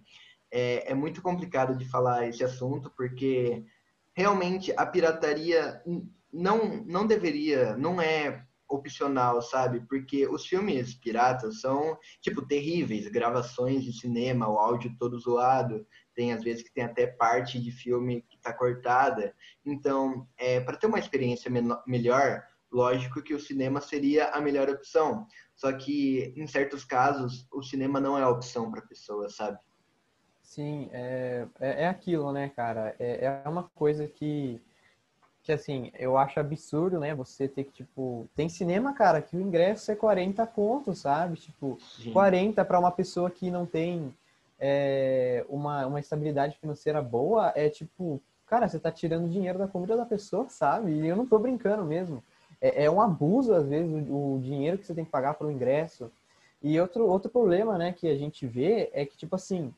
É, 0.50 0.90
é 0.90 0.94
muito 0.94 1.20
complicado 1.20 1.76
de 1.76 1.84
falar 1.84 2.26
esse 2.26 2.42
assunto 2.42 2.90
porque 2.96 3.64
realmente 4.14 4.72
a 4.76 4.86
pirataria 4.86 5.82
não 6.32 6.82
não 6.86 7.06
deveria, 7.06 7.76
não 7.76 8.00
é 8.00 8.46
opcional, 8.70 9.42
sabe? 9.42 9.80
Porque 9.88 10.26
os 10.28 10.46
filmes 10.46 10.94
piratas 10.94 11.60
são, 11.60 11.98
tipo, 12.20 12.46
terríveis, 12.46 13.08
gravações 13.08 13.82
de 13.84 13.92
cinema, 13.92 14.48
o 14.48 14.58
áudio 14.58 14.94
todo 14.98 15.18
zoado, 15.18 15.84
tem 16.14 16.32
às 16.32 16.42
vezes 16.42 16.62
que 16.62 16.72
tem 16.72 16.84
até 16.84 17.06
parte 17.06 17.60
de 17.60 17.72
filme 17.72 18.22
que 18.22 18.38
tá 18.38 18.52
cortada. 18.52 19.34
Então, 19.66 20.26
é, 20.38 20.60
para 20.60 20.76
ter 20.76 20.86
uma 20.86 20.98
experiência 20.98 21.50
melhor, 21.86 22.42
lógico 22.70 23.22
que 23.22 23.34
o 23.34 23.40
cinema 23.40 23.80
seria 23.80 24.28
a 24.30 24.40
melhor 24.40 24.68
opção. 24.68 25.26
Só 25.56 25.72
que, 25.72 26.32
em 26.36 26.46
certos 26.46 26.84
casos, 26.84 27.46
o 27.52 27.62
cinema 27.62 28.00
não 28.00 28.16
é 28.16 28.22
a 28.22 28.30
opção 28.30 28.70
para 28.70 28.82
pessoa, 28.82 29.28
sabe? 29.28 29.58
Sim, 30.42 30.88
é, 30.92 31.46
é, 31.60 31.84
é 31.84 31.88
aquilo, 31.88 32.32
né, 32.32 32.48
cara? 32.48 32.94
É, 32.98 33.42
é 33.44 33.48
uma 33.48 33.70
coisa 33.74 34.08
que 34.08 34.60
que 35.50 35.54
assim, 35.54 35.90
eu 35.98 36.16
acho 36.16 36.38
absurdo, 36.38 37.00
né? 37.00 37.12
Você 37.14 37.48
ter 37.48 37.64
que, 37.64 37.72
tipo, 37.72 38.28
tem 38.36 38.48
cinema, 38.48 38.92
cara, 38.92 39.20
que 39.20 39.36
o 39.36 39.40
ingresso 39.40 39.90
é 39.90 39.96
40 39.96 40.46
contos, 40.46 41.00
sabe? 41.00 41.36
Tipo, 41.36 41.76
Sim. 41.80 42.12
40 42.12 42.64
para 42.64 42.78
uma 42.78 42.92
pessoa 42.92 43.28
que 43.30 43.50
não 43.50 43.66
tem 43.66 44.14
é, 44.60 45.44
uma, 45.48 45.86
uma 45.86 45.98
estabilidade 45.98 46.56
financeira 46.60 47.02
boa, 47.02 47.52
é 47.56 47.68
tipo, 47.68 48.22
cara, 48.46 48.68
você 48.68 48.78
tá 48.78 48.92
tirando 48.92 49.28
dinheiro 49.28 49.58
da 49.58 49.66
comida 49.66 49.96
da 49.96 50.06
pessoa, 50.06 50.48
sabe? 50.48 50.92
E 50.92 51.06
eu 51.08 51.16
não 51.16 51.26
tô 51.26 51.36
brincando 51.38 51.84
mesmo. 51.84 52.22
é, 52.60 52.84
é 52.84 52.90
um 52.90 53.00
abuso, 53.00 53.52
às 53.52 53.66
vezes, 53.66 53.90
o, 53.92 54.36
o, 54.36 54.40
dinheiro 54.40 54.78
que 54.78 54.86
você 54.86 54.94
tem 54.94 55.04
que 55.04 55.10
pagar 55.10 55.34
para 55.34 55.48
o 55.48 55.50
ingresso. 55.50 56.12
E 56.62 56.78
outro, 56.78 57.08
outro 57.08 57.28
problema, 57.28 57.76
né, 57.76 57.92
que 57.92 58.06
a 58.06 58.16
gente 58.16 58.46
vê 58.46 58.88
é 58.92 59.04
que, 59.04 59.16
tipo 59.16 59.34
assim, 59.34 59.74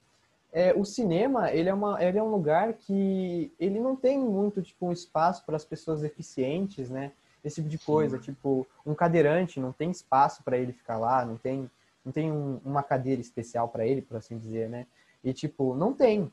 é, 0.53 0.75
o 0.75 0.85
cinema, 0.85 1.51
ele 1.51 1.71
é, 1.71 1.75
uma, 1.75 2.03
ele 2.05 2.19
é 2.19 2.23
um 2.23 2.31
lugar 2.31 2.75
que 2.75 3.51
ele 3.59 3.81
não 3.81 3.97
tem 3.97 4.19
muito, 4.19 4.61
tipo, 4.61 4.87
um 4.87 4.93
espaço 4.93 5.45
para 5.47 5.57
as 5.57 5.65
pessoas 5.65 6.03
deficientes, 6.03 6.91
né? 6.91 7.13
Esse 7.43 7.57
tipo 7.57 7.69
de 7.69 7.79
coisa, 7.79 8.19
Sim. 8.19 8.25
tipo, 8.25 8.67
um 8.85 8.95
cadeirante 8.95 9.59
não 9.59 9.73
tem 9.73 9.91
espaço 9.91 10.43
para 10.45 10.59
ele 10.59 10.73
ficar 10.73 10.99
lá, 10.99 11.25
não 11.25 11.37
tem, 11.37 11.71
não 12.05 12.13
tem 12.13 12.31
um, 12.31 12.61
uma 12.65 12.83
cadeira 12.83 13.21
especial 13.21 13.67
para 13.69 13.87
ele, 13.87 14.03
por 14.03 14.19
assim 14.19 14.39
dizer, 14.39 14.69
né? 14.69 14.87
E, 15.25 15.33
tipo, 15.33 15.75
não 15.75 15.95
tem. 15.95 16.31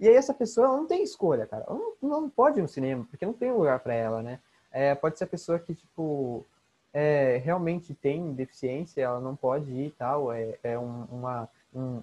E 0.00 0.08
aí 0.08 0.14
essa 0.14 0.34
pessoa 0.34 0.66
não 0.66 0.86
tem 0.86 1.04
escolha, 1.04 1.46
cara. 1.46 1.64
Ela 1.68 1.78
não, 1.78 1.94
não 2.02 2.28
pode 2.28 2.58
ir 2.58 2.62
no 2.62 2.68
cinema, 2.68 3.06
porque 3.08 3.24
não 3.24 3.32
tem 3.32 3.52
lugar 3.52 3.78
para 3.78 3.94
ela, 3.94 4.22
né? 4.22 4.40
É, 4.72 4.94
pode 4.94 5.16
ser 5.18 5.24
a 5.24 5.28
pessoa 5.28 5.58
que, 5.58 5.74
tipo, 5.74 6.44
é, 6.92 7.40
realmente 7.44 7.94
tem 7.94 8.32
deficiência, 8.32 9.02
ela 9.02 9.20
não 9.20 9.36
pode 9.36 9.70
ir 9.70 9.86
e 9.86 9.90
tal, 9.90 10.32
é, 10.32 10.58
é 10.62 10.78
um, 10.78 11.04
uma, 11.10 11.48
um, 11.74 12.02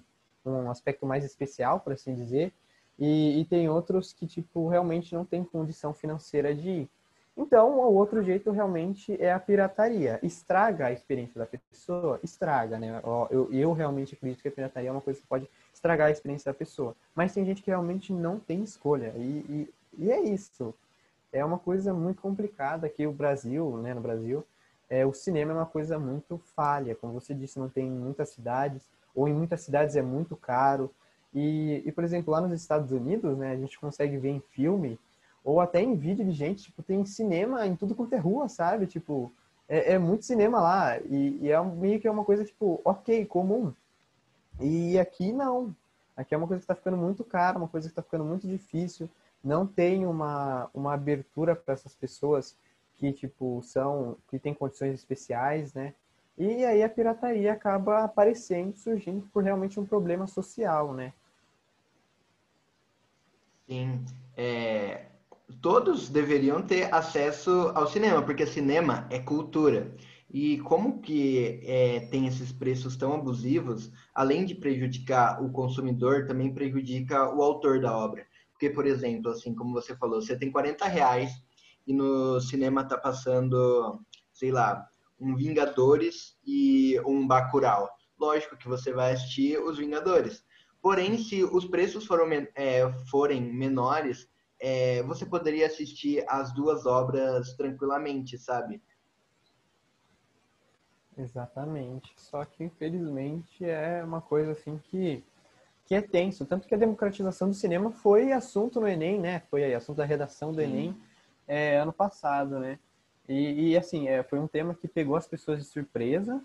um 0.50 0.70
aspecto 0.70 1.06
mais 1.06 1.24
especial, 1.24 1.80
por 1.80 1.92
assim 1.92 2.14
dizer, 2.14 2.52
e, 2.98 3.40
e, 3.40 3.44
tem 3.46 3.68
outros 3.68 4.12
que, 4.12 4.26
tipo, 4.26 4.68
realmente 4.68 5.14
não 5.14 5.24
tem 5.24 5.42
condição 5.42 5.94
financeira 5.94 6.54
de 6.54 6.68
ir. 6.68 6.90
Então, 7.34 7.78
o 7.78 7.94
outro 7.94 8.22
jeito 8.22 8.50
realmente 8.50 9.16
é 9.18 9.32
a 9.32 9.40
pirataria. 9.40 10.20
Estraga 10.22 10.86
a 10.86 10.92
experiência 10.92 11.38
da 11.38 11.46
pessoa? 11.46 12.20
Estraga, 12.22 12.78
né? 12.78 13.00
Eu, 13.30 13.48
eu 13.50 13.72
realmente 13.72 14.14
acredito 14.14 14.42
que 14.42 14.48
a 14.48 14.52
pirataria 14.52 14.90
é 14.90 14.92
uma 14.92 15.00
coisa 15.00 15.18
que 15.18 15.26
pode 15.26 15.48
estragar 15.72 16.08
a 16.08 16.10
experiência 16.10 16.52
da 16.52 16.58
pessoa. 16.58 16.94
Mas 17.14 17.32
tem 17.32 17.42
gente 17.46 17.62
que 17.62 17.70
realmente 17.70 18.12
não 18.12 18.38
tem 18.38 18.62
escolha. 18.62 19.14
E, 19.16 19.20
e, 19.48 19.74
e 19.96 20.12
é 20.12 20.20
isso. 20.20 20.74
É 21.32 21.42
uma 21.42 21.58
coisa 21.58 21.94
muito 21.94 22.20
complicada 22.20 22.88
que 22.88 23.06
o 23.06 23.12
Brasil, 23.12 23.78
né, 23.78 23.94
no 23.94 24.02
Brasil, 24.02 24.44
é, 24.90 25.06
o 25.06 25.14
cinema 25.14 25.52
é 25.52 25.54
uma 25.54 25.66
coisa 25.66 25.98
muito 25.98 26.36
falha. 26.54 26.94
Como 26.94 27.14
você 27.14 27.32
disse, 27.32 27.58
não 27.58 27.70
tem 27.70 27.88
muitas 27.88 28.28
cidades 28.28 28.82
ou 29.14 29.28
em 29.28 29.34
muitas 29.34 29.60
cidades 29.62 29.96
é 29.96 30.02
muito 30.02 30.36
caro. 30.36 30.90
E, 31.34 31.82
e, 31.84 31.92
por 31.92 32.04
exemplo, 32.04 32.32
lá 32.32 32.40
nos 32.40 32.60
Estados 32.60 32.90
Unidos, 32.90 33.36
né, 33.36 33.52
a 33.52 33.56
gente 33.56 33.78
consegue 33.78 34.16
ver 34.16 34.30
em 34.30 34.40
filme 34.40 34.98
ou 35.44 35.60
até 35.60 35.80
em 35.80 35.94
vídeo 35.96 36.24
de 36.24 36.32
gente, 36.32 36.64
tipo, 36.64 36.82
tem 36.82 37.04
cinema 37.04 37.66
em 37.66 37.74
tudo 37.74 37.94
quanto 37.94 38.14
é 38.14 38.18
rua, 38.18 38.48
sabe? 38.48 38.86
Tipo, 38.86 39.32
é, 39.68 39.94
é 39.94 39.98
muito 39.98 40.24
cinema 40.24 40.60
lá 40.60 40.98
e, 40.98 41.38
e, 41.42 41.50
é 41.50 41.62
meio 41.62 42.00
que 42.00 42.08
é 42.08 42.10
uma 42.10 42.24
coisa, 42.24 42.44
tipo, 42.44 42.80
ok, 42.84 43.24
comum. 43.26 43.72
E 44.60 44.98
aqui 44.98 45.32
não. 45.32 45.74
Aqui 46.16 46.34
é 46.34 46.36
uma 46.36 46.46
coisa 46.46 46.60
que 46.60 46.64
está 46.64 46.74
ficando 46.74 46.96
muito 46.96 47.24
cara, 47.24 47.56
uma 47.56 47.68
coisa 47.68 47.88
que 47.88 47.92
está 47.92 48.02
ficando 48.02 48.24
muito 48.24 48.46
difícil. 48.46 49.08
Não 49.42 49.66
tem 49.66 50.06
uma, 50.06 50.68
uma 50.74 50.92
abertura 50.92 51.56
para 51.56 51.72
essas 51.72 51.94
pessoas 51.94 52.54
que, 52.98 53.12
tipo, 53.12 53.62
são, 53.62 54.18
que 54.28 54.38
têm 54.38 54.52
condições 54.52 54.92
especiais, 54.92 55.72
né? 55.72 55.94
E 56.40 56.64
aí 56.64 56.82
a 56.82 56.88
pirataria 56.88 57.52
acaba 57.52 58.02
aparecendo, 58.02 58.74
surgindo 58.74 59.28
por 59.30 59.44
realmente 59.44 59.78
um 59.78 59.84
problema 59.84 60.26
social, 60.26 60.94
né? 60.94 61.12
Sim. 63.68 64.02
É, 64.34 65.08
todos 65.60 66.08
deveriam 66.08 66.62
ter 66.62 66.94
acesso 66.94 67.70
ao 67.74 67.86
cinema, 67.86 68.22
porque 68.22 68.46
cinema 68.46 69.06
é 69.10 69.18
cultura. 69.18 69.94
E 70.30 70.58
como 70.60 71.02
que 71.02 71.60
é, 71.62 72.00
tem 72.10 72.26
esses 72.26 72.50
preços 72.50 72.96
tão 72.96 73.12
abusivos, 73.12 73.92
além 74.14 74.46
de 74.46 74.54
prejudicar 74.54 75.44
o 75.44 75.52
consumidor, 75.52 76.26
também 76.26 76.54
prejudica 76.54 77.28
o 77.34 77.42
autor 77.42 77.82
da 77.82 77.94
obra. 77.94 78.26
Porque, 78.52 78.70
por 78.70 78.86
exemplo, 78.86 79.30
assim 79.30 79.54
como 79.54 79.74
você 79.74 79.94
falou, 79.94 80.22
você 80.22 80.38
tem 80.38 80.50
40 80.50 80.86
reais 80.86 81.30
e 81.86 81.92
no 81.92 82.40
cinema 82.40 82.82
tá 82.82 82.96
passando, 82.96 84.00
sei 84.32 84.50
lá, 84.50 84.89
um 85.20 85.36
Vingadores 85.36 86.38
e 86.46 86.98
um 87.06 87.26
Bacurau. 87.26 87.88
Lógico 88.18 88.56
que 88.56 88.68
você 88.68 88.92
vai 88.92 89.12
assistir 89.12 89.58
os 89.58 89.78
Vingadores. 89.78 90.44
Porém, 90.82 91.18
se 91.18 91.44
os 91.44 91.66
preços 91.66 92.06
foram, 92.06 92.26
é, 92.54 92.90
forem 93.10 93.40
menores, 93.42 94.28
é, 94.58 95.02
você 95.02 95.26
poderia 95.26 95.66
assistir 95.66 96.24
as 96.28 96.52
duas 96.52 96.86
obras 96.86 97.54
tranquilamente, 97.54 98.38
sabe? 98.38 98.82
Exatamente. 101.16 102.12
Só 102.16 102.44
que, 102.44 102.64
infelizmente, 102.64 103.64
é 103.64 104.02
uma 104.02 104.22
coisa 104.22 104.52
assim 104.52 104.78
que, 104.84 105.22
que 105.84 105.94
é 105.94 106.00
tenso. 106.00 106.46
Tanto 106.46 106.66
que 106.66 106.74
a 106.74 106.78
democratização 106.78 107.48
do 107.48 107.54
cinema 107.54 107.90
foi 107.90 108.32
assunto 108.32 108.80
no 108.80 108.88
Enem, 108.88 109.20
né? 109.20 109.40
Foi 109.50 109.74
assunto 109.74 109.98
da 109.98 110.04
redação 110.04 110.52
do 110.52 110.62
Enem 110.62 110.96
é, 111.46 111.78
ano 111.78 111.92
passado, 111.92 112.58
né? 112.58 112.78
E, 113.30 113.70
e 113.70 113.76
assim, 113.76 114.08
é, 114.08 114.24
foi 114.24 114.40
um 114.40 114.48
tema 114.48 114.74
que 114.74 114.88
pegou 114.88 115.14
as 115.14 115.28
pessoas 115.28 115.60
de 115.60 115.64
surpresa, 115.64 116.42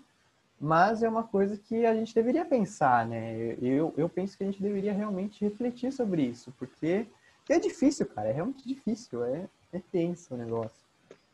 mas 0.60 1.02
é 1.02 1.08
uma 1.08 1.24
coisa 1.24 1.56
que 1.56 1.84
a 1.84 1.92
gente 1.92 2.14
deveria 2.14 2.44
pensar, 2.44 3.04
né? 3.04 3.56
Eu, 3.60 3.92
eu 3.96 4.08
penso 4.08 4.38
que 4.38 4.44
a 4.44 4.46
gente 4.46 4.62
deveria 4.62 4.92
realmente 4.92 5.44
refletir 5.44 5.92
sobre 5.92 6.22
isso, 6.22 6.54
porque 6.56 7.04
é 7.48 7.58
difícil, 7.58 8.06
cara, 8.06 8.28
é 8.28 8.32
realmente 8.32 8.66
difícil, 8.66 9.24
é, 9.24 9.48
é 9.72 9.80
tenso 9.90 10.32
o 10.32 10.36
negócio. 10.36 10.86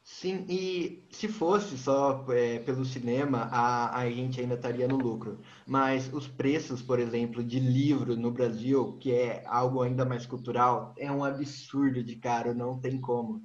Sim, 0.02 0.46
e 0.48 1.04
se 1.10 1.28
fosse 1.28 1.76
só 1.76 2.24
é, 2.30 2.58
pelo 2.60 2.84
cinema, 2.84 3.48
a, 3.52 4.00
a 4.00 4.10
gente 4.10 4.40
ainda 4.40 4.54
estaria 4.54 4.88
no 4.88 4.96
lucro. 4.96 5.38
Mas 5.66 6.12
os 6.12 6.26
preços, 6.26 6.80
por 6.80 6.98
exemplo, 6.98 7.44
de 7.44 7.60
livro 7.60 8.16
no 8.16 8.30
Brasil, 8.30 8.96
que 8.98 9.12
é 9.12 9.44
algo 9.46 9.82
ainda 9.82 10.04
mais 10.04 10.24
cultural, 10.24 10.94
é 10.98 11.12
um 11.12 11.22
absurdo 11.22 12.02
de 12.02 12.16
caro, 12.16 12.54
não 12.54 12.80
tem 12.80 12.98
como. 12.98 13.42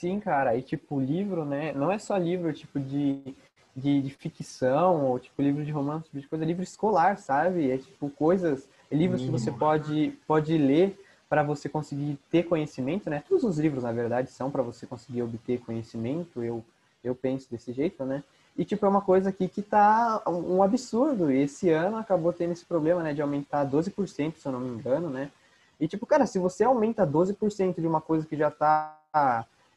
Sim, 0.00 0.18
cara, 0.18 0.56
e 0.56 0.62
tipo, 0.62 0.98
livro, 0.98 1.44
né? 1.44 1.74
Não 1.74 1.92
é 1.92 1.98
só 1.98 2.16
livro 2.16 2.50
tipo 2.54 2.80
de, 2.80 3.34
de, 3.76 4.00
de 4.00 4.08
ficção 4.08 5.04
ou 5.04 5.18
tipo 5.18 5.42
livro 5.42 5.62
de 5.62 5.70
romance, 5.70 6.06
tipo 6.06 6.18
de 6.18 6.26
coisa, 6.26 6.42
é 6.42 6.48
livro 6.48 6.62
escolar, 6.62 7.18
sabe? 7.18 7.70
É 7.70 7.76
tipo 7.76 8.08
coisas, 8.08 8.66
é 8.90 8.96
livros 8.96 9.20
que 9.20 9.30
você 9.30 9.52
pode, 9.52 10.18
pode 10.26 10.56
ler 10.56 10.98
para 11.28 11.42
você 11.42 11.68
conseguir 11.68 12.18
ter 12.30 12.44
conhecimento, 12.44 13.10
né? 13.10 13.22
Todos 13.28 13.44
os 13.44 13.58
livros, 13.58 13.82
na 13.82 13.92
verdade, 13.92 14.30
são 14.30 14.50
para 14.50 14.62
você 14.62 14.86
conseguir 14.86 15.22
obter 15.22 15.60
conhecimento, 15.60 16.42
eu, 16.42 16.64
eu 17.04 17.14
penso 17.14 17.50
desse 17.50 17.70
jeito, 17.70 18.02
né? 18.02 18.24
E, 18.56 18.64
tipo, 18.64 18.86
é 18.86 18.88
uma 18.88 19.02
coisa 19.02 19.28
aqui 19.28 19.48
que 19.48 19.60
tá 19.60 20.22
um 20.26 20.62
absurdo. 20.62 21.30
E 21.30 21.42
esse 21.42 21.68
ano 21.68 21.98
acabou 21.98 22.32
tendo 22.32 22.52
esse 22.52 22.64
problema, 22.64 23.02
né? 23.02 23.12
De 23.12 23.20
aumentar 23.20 23.66
12%, 23.66 24.38
se 24.38 24.48
eu 24.48 24.52
não 24.52 24.60
me 24.60 24.70
engano, 24.70 25.10
né? 25.10 25.30
E, 25.78 25.86
tipo, 25.86 26.06
cara, 26.06 26.26
se 26.26 26.38
você 26.38 26.64
aumenta 26.64 27.06
12% 27.06 27.82
de 27.82 27.86
uma 27.86 28.00
coisa 28.00 28.26
que 28.26 28.34
já 28.34 28.50
tá 28.50 28.96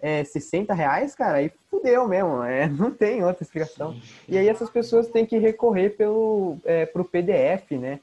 é, 0.03 0.22
60 0.22 0.74
reais, 0.74 1.15
cara, 1.15 1.38
aí 1.38 1.50
fudeu 1.72 2.05
mesmo, 2.10 2.43
é, 2.43 2.67
não 2.67 2.91
tem 2.91 3.24
outra 3.24 3.41
explicação. 3.41 3.95
E 4.27 4.38
aí 4.38 4.50
essas 4.50 4.69
pessoas 4.69 5.07
têm 5.07 5.25
que 5.25 5.38
recorrer 5.38 5.91
pelo, 5.91 6.57
é, 6.65 6.86
pro 6.86 7.05
PDF, 7.05 7.72
né, 7.72 8.01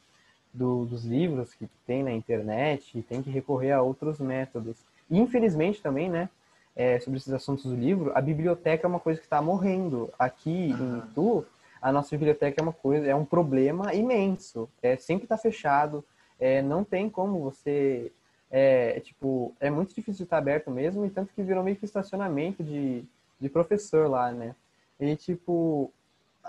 do, 0.53 0.87
dos 0.87 1.05
livros 1.05 1.53
que 1.53 1.69
tem 1.87 2.03
na 2.03 2.11
internet, 2.11 2.99
e 2.99 3.03
tem 3.03 3.23
que 3.23 3.29
recorrer 3.29 3.73
a 3.73 3.83
outros 3.83 4.19
métodos. 4.19 4.79
E, 5.11 5.19
infelizmente 5.19 5.83
também, 5.83 6.09
né, 6.09 6.31
é, 6.75 6.99
sobre 7.01 7.19
esses 7.19 7.35
assuntos 7.35 7.67
do 7.67 7.77
livro, 7.77 8.13
a 8.15 8.21
biblioteca 8.23 8.87
é 8.87 8.89
uma 8.89 8.99
coisa 8.99 9.21
que 9.21 9.27
está 9.27 9.43
morrendo. 9.43 10.11
Aqui 10.19 10.75
uhum. 10.79 10.97
em 10.97 10.99
Itu, 11.01 11.47
a 11.83 11.93
nossa 11.93 12.17
biblioteca 12.17 12.63
é 12.63 12.63
uma 12.63 12.73
coisa, 12.73 13.07
é 13.07 13.15
um 13.15 13.27
problema 13.27 13.93
imenso. 13.93 14.71
É, 14.83 14.97
sempre 14.97 15.27
está 15.27 15.37
fechado, 15.37 16.03
é, 16.39 16.63
não 16.63 16.83
tem 16.83 17.11
como 17.11 17.41
você 17.41 18.11
é, 18.51 18.99
tipo, 19.01 19.55
é 19.61 19.71
muito 19.71 19.95
difícil 19.95 20.25
estar 20.25 20.39
aberto 20.39 20.71
mesmo, 20.71 21.07
e 21.07 21.11
tanto 21.11 21.33
que 21.33 21.43
virou 21.43 21.63
meio 21.63 21.77
que 21.77 21.85
estacionamento 21.85 22.65
de, 22.65 23.05
de 23.39 23.49
professor 23.49 24.09
lá, 24.09 24.33
né? 24.33 24.55
E, 24.99 25.15
tipo, 25.17 25.93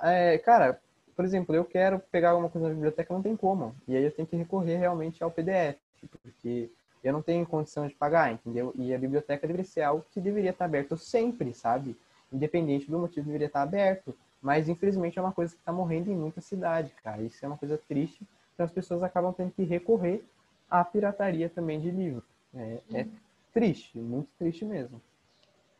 é, 0.01 0.37
cara, 0.39 0.79
por 1.15 1.25
exemplo, 1.25 1.55
eu 1.55 1.63
quero 1.63 1.99
pegar 2.11 2.31
alguma 2.31 2.49
coisa 2.49 2.67
na 2.67 2.73
biblioteca, 2.73 3.13
não 3.13 3.21
tem 3.21 3.35
como. 3.35 3.75
E 3.87 3.95
aí 3.95 4.03
eu 4.03 4.11
tenho 4.11 4.27
que 4.27 4.35
recorrer 4.35 4.77
realmente 4.77 5.23
ao 5.23 5.29
PDF, 5.29 5.77
porque 6.23 6.69
eu 7.03 7.13
não 7.13 7.21
tenho 7.21 7.45
condição 7.45 7.87
de 7.87 7.93
pagar, 7.93 8.31
entendeu? 8.31 8.73
E 8.75 8.93
a 8.93 8.97
biblioteca 8.97 9.45
deveria 9.45 9.69
ser 9.69 9.81
algo 9.81 10.05
que 10.11 10.19
deveria 10.19 10.49
estar 10.49 10.65
aberto 10.65 10.97
sempre, 10.97 11.53
sabe? 11.53 11.95
Independente 12.33 12.89
do 12.89 12.97
motivo, 12.97 13.27
deveria 13.27 13.47
estar 13.47 13.61
aberto. 13.61 14.15
Mas, 14.41 14.67
infelizmente, 14.67 15.19
é 15.19 15.21
uma 15.21 15.31
coisa 15.31 15.53
que 15.53 15.59
está 15.59 15.71
morrendo 15.71 16.11
em 16.11 16.15
muita 16.15 16.41
cidade, 16.41 16.91
cara. 17.03 17.21
Isso 17.21 17.43
é 17.45 17.47
uma 17.47 17.57
coisa 17.57 17.77
triste, 17.77 18.25
então 18.53 18.65
as 18.65 18.71
pessoas 18.71 19.03
acabam 19.03 19.31
tendo 19.31 19.51
que 19.51 19.63
recorrer 19.63 20.23
a 20.71 20.85
pirataria 20.85 21.49
também 21.49 21.81
de 21.81 21.91
livro. 21.91 22.23
É, 22.55 22.79
é 22.93 23.07
triste, 23.53 23.99
muito 23.99 24.29
triste 24.39 24.63
mesmo. 24.63 25.01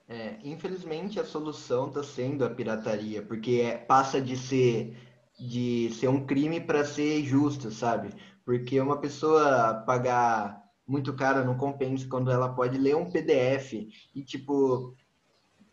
É, 0.08 0.38
infelizmente 0.44 1.20
a 1.20 1.26
solução 1.26 1.88
está 1.88 2.04
sendo 2.04 2.44
a 2.44 2.50
pirataria, 2.50 3.22
porque 3.22 3.62
é, 3.64 3.78
passa 3.78 4.20
de 4.20 4.36
ser 4.36 4.98
de 5.40 5.90
ser 5.94 6.08
um 6.08 6.24
crime 6.26 6.60
para 6.62 6.86
ser 6.86 7.24
justo, 7.24 7.72
sabe? 7.72 8.14
Porque 8.46 8.80
uma 8.80 8.98
pessoa 8.98 9.74
pagar 9.88 10.62
muito 10.86 11.16
caro 11.16 11.44
não 11.44 11.58
compensa 11.58 12.08
quando 12.08 12.30
ela 12.30 12.54
pode 12.54 12.78
ler 12.78 12.96
um 12.96 13.10
PDF 13.10 13.88
e 14.14 14.24
tipo 14.24 14.94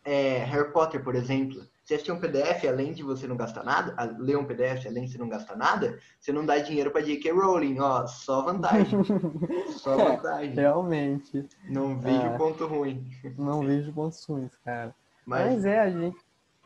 é, 0.03 0.39
Harry 0.45 0.71
Potter, 0.71 1.03
por 1.03 1.13
exemplo, 1.13 1.61
você 1.89 1.95
assistir 1.95 2.11
um 2.11 2.19
PDF, 2.19 2.65
além 2.67 2.93
de 2.93 3.01
você 3.01 3.25
não 3.25 3.35
gastar 3.35 3.63
nada, 3.63 3.95
ler 4.19 4.37
um 4.37 4.45
PDF, 4.45 4.85
além 4.85 5.05
de 5.05 5.11
você 5.11 5.17
não 5.17 5.27
gastar 5.27 5.55
nada, 5.55 5.97
você 6.19 6.31
não 6.31 6.45
dá 6.45 6.59
dinheiro 6.59 6.91
para 6.91 7.01
J.K. 7.01 7.31
Rowling, 7.31 7.79
ó, 7.79 8.05
só 8.05 8.43
vantagem. 8.43 8.99
só 9.75 9.97
vantagem. 9.97 10.53
Realmente. 10.53 11.49
Não 11.67 11.99
vejo 11.99 12.21
é, 12.21 12.37
ponto 12.37 12.67
ruim. 12.67 13.09
Não 13.35 13.65
vejo 13.65 13.91
pontos 13.91 14.23
ruins, 14.23 14.55
cara. 14.63 14.93
Mas... 15.25 15.55
Mas 15.55 15.65
é, 15.65 15.79
a 15.79 15.89
gente. 15.89 16.17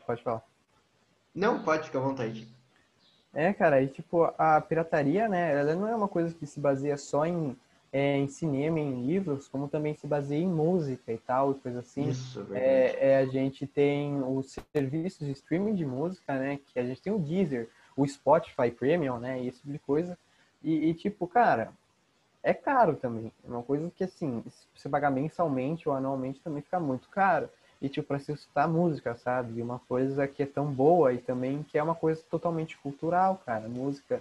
Pode 0.06 0.22
falar. 0.22 0.42
Não, 1.34 1.62
pode 1.62 1.86
ficar 1.86 2.00
à 2.00 2.02
vontade. 2.02 2.46
É, 3.32 3.52
cara, 3.54 3.82
e 3.82 3.88
tipo, 3.88 4.30
a 4.36 4.60
pirataria, 4.60 5.26
né, 5.26 5.58
ela 5.58 5.74
não 5.74 5.88
é 5.88 5.96
uma 5.96 6.06
coisa 6.06 6.34
que 6.34 6.46
se 6.46 6.60
baseia 6.60 6.98
só 6.98 7.24
em, 7.24 7.56
é, 7.94 8.18
em 8.18 8.26
cinema, 8.26 8.80
em 8.80 9.06
livros, 9.06 9.46
como 9.46 9.68
também 9.68 9.94
se 9.94 10.04
baseia 10.04 10.42
em 10.42 10.48
música 10.48 11.12
e 11.12 11.16
tal, 11.16 11.52
e 11.52 11.54
coisa 11.54 11.78
assim. 11.78 12.08
Isso, 12.08 12.44
é, 12.52 13.12
é, 13.12 13.18
a 13.18 13.26
gente 13.26 13.68
tem 13.68 14.20
os 14.20 14.56
serviços 14.72 15.24
de 15.24 15.32
streaming 15.32 15.76
de 15.76 15.86
música, 15.86 16.36
né, 16.36 16.58
que 16.66 16.80
a 16.80 16.84
gente 16.84 17.00
tem 17.00 17.12
o 17.12 17.20
Deezer, 17.20 17.68
o 17.96 18.04
Spotify 18.04 18.68
Premium, 18.68 19.20
né, 19.20 19.40
e 19.40 19.46
esse 19.46 19.60
tipo 19.60 19.70
de 19.70 19.78
coisa. 19.78 20.18
E, 20.60 20.90
e, 20.90 20.94
tipo, 20.94 21.28
cara, 21.28 21.72
é 22.42 22.52
caro 22.52 22.96
também. 22.96 23.30
É 23.44 23.48
uma 23.48 23.62
coisa 23.62 23.88
que, 23.94 24.02
assim, 24.02 24.42
se 24.48 24.66
você 24.74 24.88
pagar 24.88 25.12
mensalmente 25.12 25.88
ou 25.88 25.94
anualmente 25.94 26.40
também 26.40 26.62
fica 26.62 26.80
muito 26.80 27.08
caro 27.08 27.48
e 27.80 27.88
tipo 27.88 28.08
para 28.08 28.18
se 28.18 28.32
escutar 28.32 28.66
música, 28.66 29.14
sabe? 29.14 29.62
Uma 29.62 29.78
coisa 29.78 30.26
que 30.26 30.42
é 30.42 30.46
tão 30.46 30.66
boa 30.66 31.12
e 31.12 31.18
também 31.18 31.62
que 31.62 31.78
é 31.78 31.82
uma 31.82 31.94
coisa 31.94 32.20
totalmente 32.28 32.76
cultural, 32.78 33.40
cara, 33.46 33.68
música. 33.68 34.20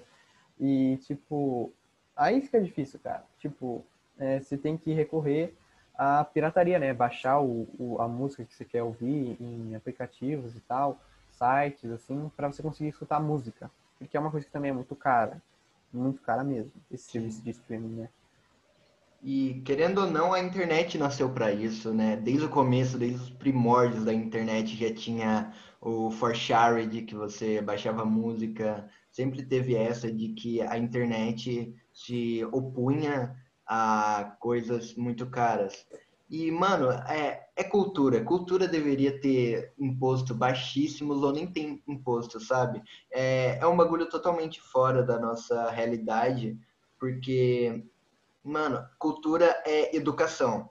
E 0.60 1.00
tipo, 1.08 1.72
aí 2.16 2.42
fica 2.42 2.62
difícil, 2.62 3.00
cara. 3.00 3.24
Tipo, 3.40 3.84
é, 4.18 4.40
você 4.40 4.58
tem 4.58 4.78
que 4.78 4.94
recorrer 4.94 5.56
à 5.96 6.24
pirataria, 6.24 6.80
né? 6.80 6.94
Baixar 6.94 7.40
o, 7.42 7.68
o, 7.80 8.02
a 8.02 8.08
música 8.08 8.44
que 8.44 8.54
você 8.54 8.66
quer 8.66 8.84
ouvir 8.84 9.38
em 9.40 9.76
aplicativos 9.76 10.56
e 10.56 10.60
tal, 10.62 11.00
sites 11.32 11.92
assim, 11.92 12.32
para 12.36 12.52
você 12.52 12.62
conseguir 12.62 12.90
escutar 12.90 13.20
música, 13.20 13.70
porque 13.98 14.16
é 14.16 14.20
uma 14.20 14.32
coisa 14.32 14.46
que 14.46 14.52
também 14.52 14.72
é 14.72 14.74
muito 14.74 14.96
cara, 14.96 15.42
muito 15.92 16.22
cara 16.22 16.44
mesmo, 16.44 16.72
esse 16.92 17.12
serviço 17.12 17.42
de 17.42 17.52
streaming, 17.52 18.02
né? 18.02 18.10
E 19.26 19.62
querendo 19.64 20.00
ou 20.00 20.12
não, 20.12 20.34
a 20.34 20.40
internet 20.42 20.98
nasceu 20.98 21.30
para 21.30 21.50
isso, 21.50 21.94
né? 21.94 22.18
Desde 22.18 22.46
o 22.46 22.50
começo, 22.50 22.98
desde 22.98 23.22
os 23.22 23.30
primórdios 23.30 24.04
da 24.04 24.14
internet 24.14 24.76
já 24.76 24.94
tinha 24.94 25.54
o 25.80 26.12
For 26.12 26.36
Shared, 26.36 27.04
que 27.04 27.16
você 27.16 27.62
baixava 27.62 28.04
música. 28.04 28.86
Sempre 29.10 29.46
teve 29.46 29.76
essa 29.76 30.12
de 30.12 30.30
que 30.34 30.62
a 30.62 30.78
internet 30.78 31.74
se 31.94 32.44
opunha 32.46 33.36
a 33.66 34.36
coisas 34.40 34.96
muito 34.96 35.30
caras. 35.30 35.86
E, 36.30 36.52
mano, 36.52 36.90
é, 36.92 37.48
é 37.56 37.64
cultura. 37.64 38.24
Cultura 38.24 38.68
deveria 38.68 39.22
ter 39.22 39.74
imposto 39.78 40.34
baixíssimos 40.34 41.22
ou 41.22 41.32
nem 41.32 41.46
tem 41.46 41.82
imposto, 41.88 42.40
sabe? 42.40 42.82
É, 43.12 43.60
é 43.60 43.68
um 43.68 43.78
bagulho 43.78 44.10
totalmente 44.10 44.60
fora 44.60 45.04
da 45.04 45.20
nossa 45.20 45.70
realidade, 45.70 46.58
porque 47.00 47.86
Mano, 48.44 48.86
cultura 49.00 49.64
é 49.66 49.96
educação. 49.96 50.70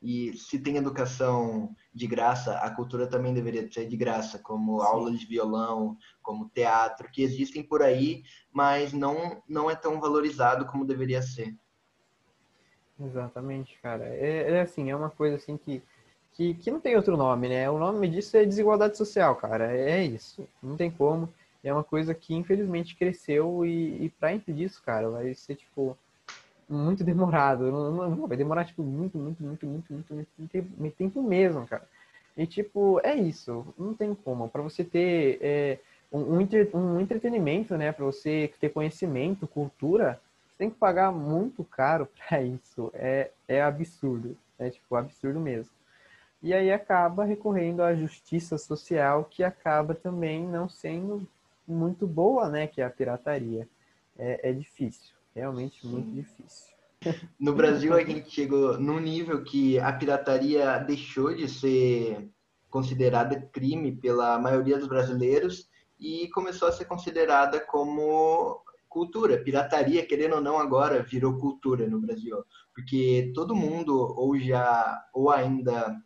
E 0.00 0.32
se 0.38 0.58
tem 0.58 0.76
educação 0.76 1.76
de 1.92 2.06
graça, 2.06 2.56
a 2.58 2.70
cultura 2.70 3.06
também 3.06 3.34
deveria 3.34 3.70
ser 3.70 3.86
de 3.86 3.96
graça, 3.96 4.38
como 4.38 4.80
Sim. 4.80 4.86
aulas 4.86 5.18
de 5.18 5.26
violão, 5.26 5.96
como 6.22 6.48
teatro, 6.48 7.10
que 7.10 7.22
existem 7.22 7.62
por 7.62 7.82
aí, 7.82 8.22
mas 8.52 8.92
não, 8.92 9.42
não 9.48 9.70
é 9.70 9.74
tão 9.74 10.00
valorizado 10.00 10.66
como 10.66 10.86
deveria 10.86 11.20
ser. 11.20 11.54
Exatamente, 13.00 13.78
cara. 13.82 14.04
É, 14.04 14.52
é 14.52 14.60
assim, 14.60 14.90
é 14.90 14.96
uma 14.96 15.10
coisa 15.10 15.36
assim 15.36 15.56
que, 15.56 15.82
que, 16.32 16.54
que 16.54 16.70
não 16.70 16.80
tem 16.80 16.96
outro 16.96 17.16
nome, 17.16 17.48
né? 17.48 17.68
O 17.70 17.78
nome 17.78 18.08
disso 18.08 18.36
é 18.36 18.44
desigualdade 18.44 18.96
social, 18.96 19.34
cara. 19.36 19.76
É 19.76 20.04
isso. 20.04 20.46
Não 20.62 20.76
tem 20.76 20.90
como. 20.90 21.32
É 21.64 21.72
uma 21.72 21.84
coisa 21.84 22.14
que 22.14 22.34
infelizmente 22.34 22.96
cresceu 22.96 23.64
e, 23.64 24.04
e 24.04 24.10
para 24.10 24.32
impedir 24.32 24.64
isso, 24.64 24.82
cara, 24.82 25.08
vai 25.10 25.34
ser 25.34 25.56
tipo 25.56 25.96
muito 26.70 27.02
demorado. 27.02 27.70
Não, 27.70 28.10
não, 28.10 28.26
vai 28.26 28.36
demorar, 28.36 28.64
tipo, 28.64 28.82
muito, 28.82 29.18
muito, 29.18 29.42
muito, 29.42 29.66
muito, 29.66 29.92
muito, 29.92 30.34
muito, 30.78 30.96
tempo 30.96 31.22
mesmo, 31.22 31.66
cara. 31.66 31.86
E, 32.36 32.46
tipo, 32.46 33.00
é 33.02 33.14
isso. 33.14 33.66
Não 33.76 33.92
tem 33.92 34.14
como. 34.14 34.48
Para 34.48 34.62
você 34.62 34.84
ter 34.84 35.38
é, 35.42 35.78
um, 36.12 36.36
um, 36.36 36.40
entre, 36.40 36.70
um, 36.72 37.00
entretenimento, 37.00 37.76
né? 37.76 37.92
Para 37.92 38.04
você 38.04 38.52
ter 38.60 38.70
conhecimento, 38.70 39.46
cultura, 39.48 40.20
você 40.48 40.58
tem 40.58 40.70
que 40.70 40.76
pagar 40.76 41.12
muito 41.12 41.64
caro 41.64 42.06
para 42.28 42.40
isso. 42.42 42.90
É, 42.94 43.30
é 43.48 43.60
absurdo. 43.60 44.36
É, 44.58 44.70
tipo, 44.70 44.94
absurdo 44.94 45.40
mesmo. 45.40 45.72
E 46.42 46.54
aí 46.54 46.72
acaba 46.72 47.24
recorrendo 47.24 47.82
à 47.82 47.94
justiça 47.94 48.56
social, 48.56 49.24
que 49.24 49.42
acaba 49.42 49.94
também 49.94 50.46
não 50.46 50.68
sendo 50.68 51.26
muito 51.66 52.06
boa, 52.06 52.48
né? 52.48 52.66
Que 52.66 52.80
é 52.80 52.84
a 52.84 52.90
pirataria. 52.90 53.68
é, 54.18 54.50
é 54.50 54.52
difícil. 54.52 55.19
Realmente 55.34 55.86
muito 55.86 56.10
difícil. 56.12 56.70
No 57.38 57.54
Brasil, 57.54 57.94
a 57.94 58.04
gente 58.04 58.30
chegou 58.30 58.78
num 58.78 59.00
nível 59.00 59.42
que 59.42 59.78
a 59.78 59.92
pirataria 59.92 60.78
deixou 60.78 61.34
de 61.34 61.48
ser 61.48 62.30
considerada 62.68 63.40
crime 63.52 63.92
pela 63.92 64.38
maioria 64.38 64.78
dos 64.78 64.86
brasileiros 64.86 65.68
e 65.98 66.28
começou 66.28 66.68
a 66.68 66.72
ser 66.72 66.84
considerada 66.84 67.58
como 67.58 68.62
cultura. 68.88 69.42
Pirataria, 69.42 70.04
querendo 70.04 70.36
ou 70.36 70.40
não, 70.42 70.58
agora 70.58 71.02
virou 71.02 71.38
cultura 71.38 71.88
no 71.88 72.00
Brasil, 72.00 72.44
porque 72.74 73.32
todo 73.34 73.54
mundo 73.54 73.96
ou 74.16 74.38
já 74.38 75.02
ou 75.14 75.30
ainda 75.30 75.96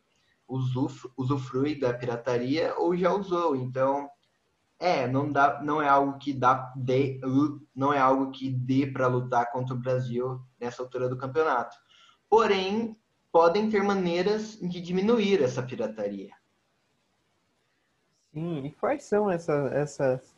usufrui 1.16 1.74
da 1.78 1.92
pirataria 1.92 2.74
ou 2.78 2.96
já 2.96 3.12
usou. 3.12 3.56
Então, 3.56 4.08
é, 4.78 5.06
não 5.06 5.30
dá, 5.30 5.62
não 5.62 5.80
é 5.80 5.88
algo 5.88 6.18
que 6.18 6.32
dá 6.32 6.72
de, 6.76 7.20
não 7.74 7.92
é 7.92 7.98
algo 7.98 8.30
que 8.30 8.50
dê 8.50 8.86
para 8.86 9.06
lutar 9.06 9.50
contra 9.50 9.74
o 9.74 9.78
Brasil 9.78 10.40
nessa 10.60 10.82
altura 10.82 11.08
do 11.08 11.16
campeonato. 11.16 11.76
Porém, 12.28 12.96
podem 13.32 13.70
ter 13.70 13.82
maneiras 13.82 14.58
de 14.60 14.80
diminuir 14.80 15.42
essa 15.42 15.62
pirataria. 15.62 16.30
Sim, 18.32 18.64
e 18.66 18.70
quais 18.72 19.04
são 19.04 19.30
essas, 19.30 19.72
essas, 19.72 20.34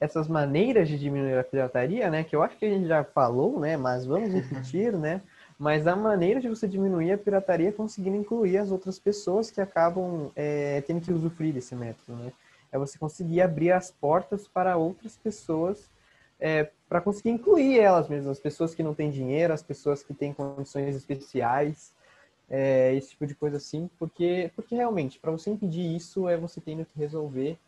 essas 0.00 0.28
maneiras 0.28 0.88
de 0.88 0.98
diminuir 0.98 1.38
a 1.38 1.44
pirataria, 1.44 2.10
né? 2.10 2.24
Que 2.24 2.34
eu 2.34 2.42
acho 2.42 2.56
que 2.56 2.66
a 2.66 2.68
gente 2.68 2.88
já 2.88 3.04
falou, 3.04 3.60
né? 3.60 3.76
Mas 3.76 4.04
vamos 4.04 4.32
repetir, 4.32 4.92
né? 4.92 5.22
Mas 5.58 5.86
a 5.86 5.96
maneira 5.96 6.40
de 6.40 6.48
você 6.48 6.68
diminuir 6.68 7.12
a 7.12 7.18
pirataria 7.18 7.68
é 7.68 7.72
conseguindo 7.72 8.16
incluir 8.16 8.58
as 8.58 8.70
outras 8.70 8.98
pessoas 8.98 9.50
que 9.50 9.60
acabam 9.60 10.30
é, 10.36 10.80
tendo 10.82 11.00
que 11.00 11.12
usufruir 11.12 11.54
desse 11.54 11.74
método, 11.74 12.18
né? 12.18 12.32
É 12.72 12.78
você 12.78 12.98
conseguir 12.98 13.40
abrir 13.40 13.72
as 13.72 13.90
portas 13.90 14.46
para 14.48 14.76
outras 14.76 15.16
pessoas, 15.16 15.90
é, 16.38 16.70
para 16.88 17.00
conseguir 17.00 17.30
incluir 17.30 17.78
elas 17.78 18.08
mesmas, 18.08 18.36
as 18.36 18.40
pessoas 18.40 18.74
que 18.74 18.82
não 18.82 18.94
têm 18.94 19.10
dinheiro, 19.10 19.52
as 19.52 19.62
pessoas 19.62 20.02
que 20.02 20.14
têm 20.14 20.32
condições 20.32 20.94
especiais, 20.94 21.92
é, 22.48 22.94
esse 22.94 23.10
tipo 23.10 23.26
de 23.26 23.34
coisa 23.34 23.56
assim, 23.56 23.90
porque, 23.98 24.50
porque 24.54 24.74
realmente, 24.74 25.18
para 25.18 25.32
você 25.32 25.50
impedir 25.50 25.96
isso, 25.96 26.28
é 26.28 26.36
você 26.36 26.60
tendo 26.60 26.84
que 26.84 26.98
resolver 26.98 27.58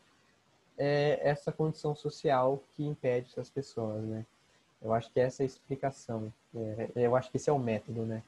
é, 0.77 1.19
essa 1.23 1.51
condição 1.51 1.95
social 1.95 2.63
que 2.75 2.87
impede 2.87 3.29
essas 3.33 3.51
pessoas, 3.51 4.05
né? 4.05 4.25
Eu 4.81 4.93
acho 4.95 5.11
que 5.11 5.19
essa 5.19 5.43
é 5.43 5.45
a 5.45 5.47
explicação. 5.47 6.33
É, 6.55 6.91
eu 6.95 7.17
acho 7.17 7.31
que 7.31 7.37
esse 7.37 7.51
é 7.51 7.53
o 7.53 7.59
método, 7.59 8.07
né? 8.07 8.23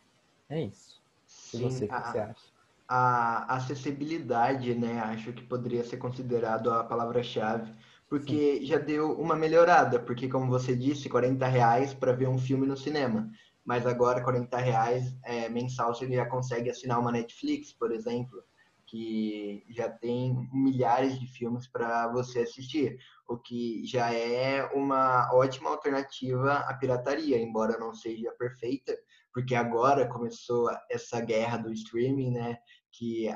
É 0.49 0.61
isso. 0.61 1.01
Sim, 1.25 1.59
e 1.59 1.63
você, 1.63 1.85
o 1.85 1.89
que 1.89 1.95
você 1.95 2.19
acha? 2.19 2.50
A 2.93 3.55
acessibilidade, 3.55 4.75
né? 4.75 4.99
Acho 4.99 5.33
que 5.33 5.45
poderia 5.45 5.85
ser 5.85 5.97
considerado 5.99 6.73
a 6.73 6.83
palavra-chave, 6.83 7.73
porque 8.09 8.59
Sim. 8.59 8.67
já 8.67 8.79
deu 8.79 9.13
uma 9.13 9.37
melhorada, 9.37 10.01
porque 10.01 10.29
como 10.29 10.51
você 10.51 10.75
disse, 10.75 11.09
40 11.09 11.47
reais 11.47 11.95
para 11.95 12.13
ver 12.13 12.29
um 12.29 12.37
filme 12.37 12.67
no 12.67 12.77
cinema, 12.77 13.31
mas 13.65 13.87
agora 13.87 14.25
40 14.25 14.57
reais 14.57 15.17
é, 15.25 15.49
mensal 15.49 15.95
você 15.95 16.11
já 16.11 16.27
consegue 16.27 16.69
assinar 16.69 16.99
uma 16.99 17.13
Netflix, 17.13 17.73
por 17.73 17.93
exemplo, 17.93 18.43
que 18.89 19.65
já 19.71 19.89
tem 19.89 20.49
milhares 20.53 21.17
de 21.21 21.29
filmes 21.29 21.69
para 21.69 22.09
você 22.09 22.41
assistir, 22.41 22.99
o 23.29 23.39
que 23.39 23.87
já 23.87 24.13
é 24.13 24.65
uma 24.75 25.33
ótima 25.33 25.71
alternativa 25.71 26.55
à 26.55 26.75
pirataria, 26.75 27.41
embora 27.41 27.79
não 27.79 27.95
seja 27.95 28.33
perfeita, 28.37 28.99
porque 29.33 29.55
agora 29.55 30.09
começou 30.09 30.69
essa 30.91 31.21
guerra 31.21 31.57
do 31.57 31.73
streaming, 31.73 32.33
né? 32.33 32.59
Que 32.91 33.29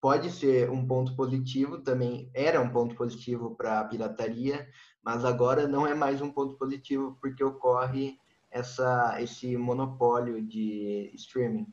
pode 0.00 0.30
ser 0.30 0.70
um 0.70 0.86
ponto 0.86 1.14
positivo, 1.14 1.78
também 1.78 2.30
era 2.32 2.60
um 2.60 2.70
ponto 2.70 2.94
positivo 2.94 3.54
para 3.54 3.80
a 3.80 3.84
pirataria, 3.84 4.68
mas 5.02 5.24
agora 5.24 5.68
não 5.68 5.86
é 5.86 5.94
mais 5.94 6.22
um 6.22 6.32
ponto 6.32 6.56
positivo 6.56 7.18
porque 7.20 7.44
ocorre 7.44 8.18
essa, 8.50 9.20
esse 9.20 9.56
monopólio 9.56 10.42
de 10.42 11.10
streaming. 11.14 11.66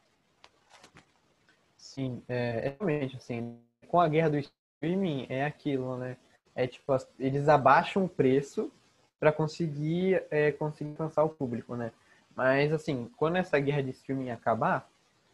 Sim, 1.77 2.21
é, 2.27 2.75
realmente, 2.77 3.15
assim, 3.15 3.57
com 3.87 3.99
a 3.99 4.07
guerra 4.07 4.29
do 4.29 4.37
streaming 4.37 5.25
é 5.29 5.45
aquilo, 5.45 5.97
né? 5.97 6.17
É 6.53 6.67
tipo, 6.67 6.95
eles 7.17 7.47
abaixam 7.47 8.05
o 8.05 8.09
preço 8.09 8.71
para 9.19 9.31
conseguir, 9.31 10.23
é, 10.29 10.51
conseguir 10.51 10.91
alcançar 10.91 11.23
o 11.23 11.29
público, 11.29 11.75
né? 11.75 11.91
Mas, 12.35 12.71
assim, 12.71 13.09
quando 13.17 13.37
essa 13.37 13.59
guerra 13.59 13.81
de 13.81 13.91
streaming 13.91 14.29
acabar, 14.29 14.87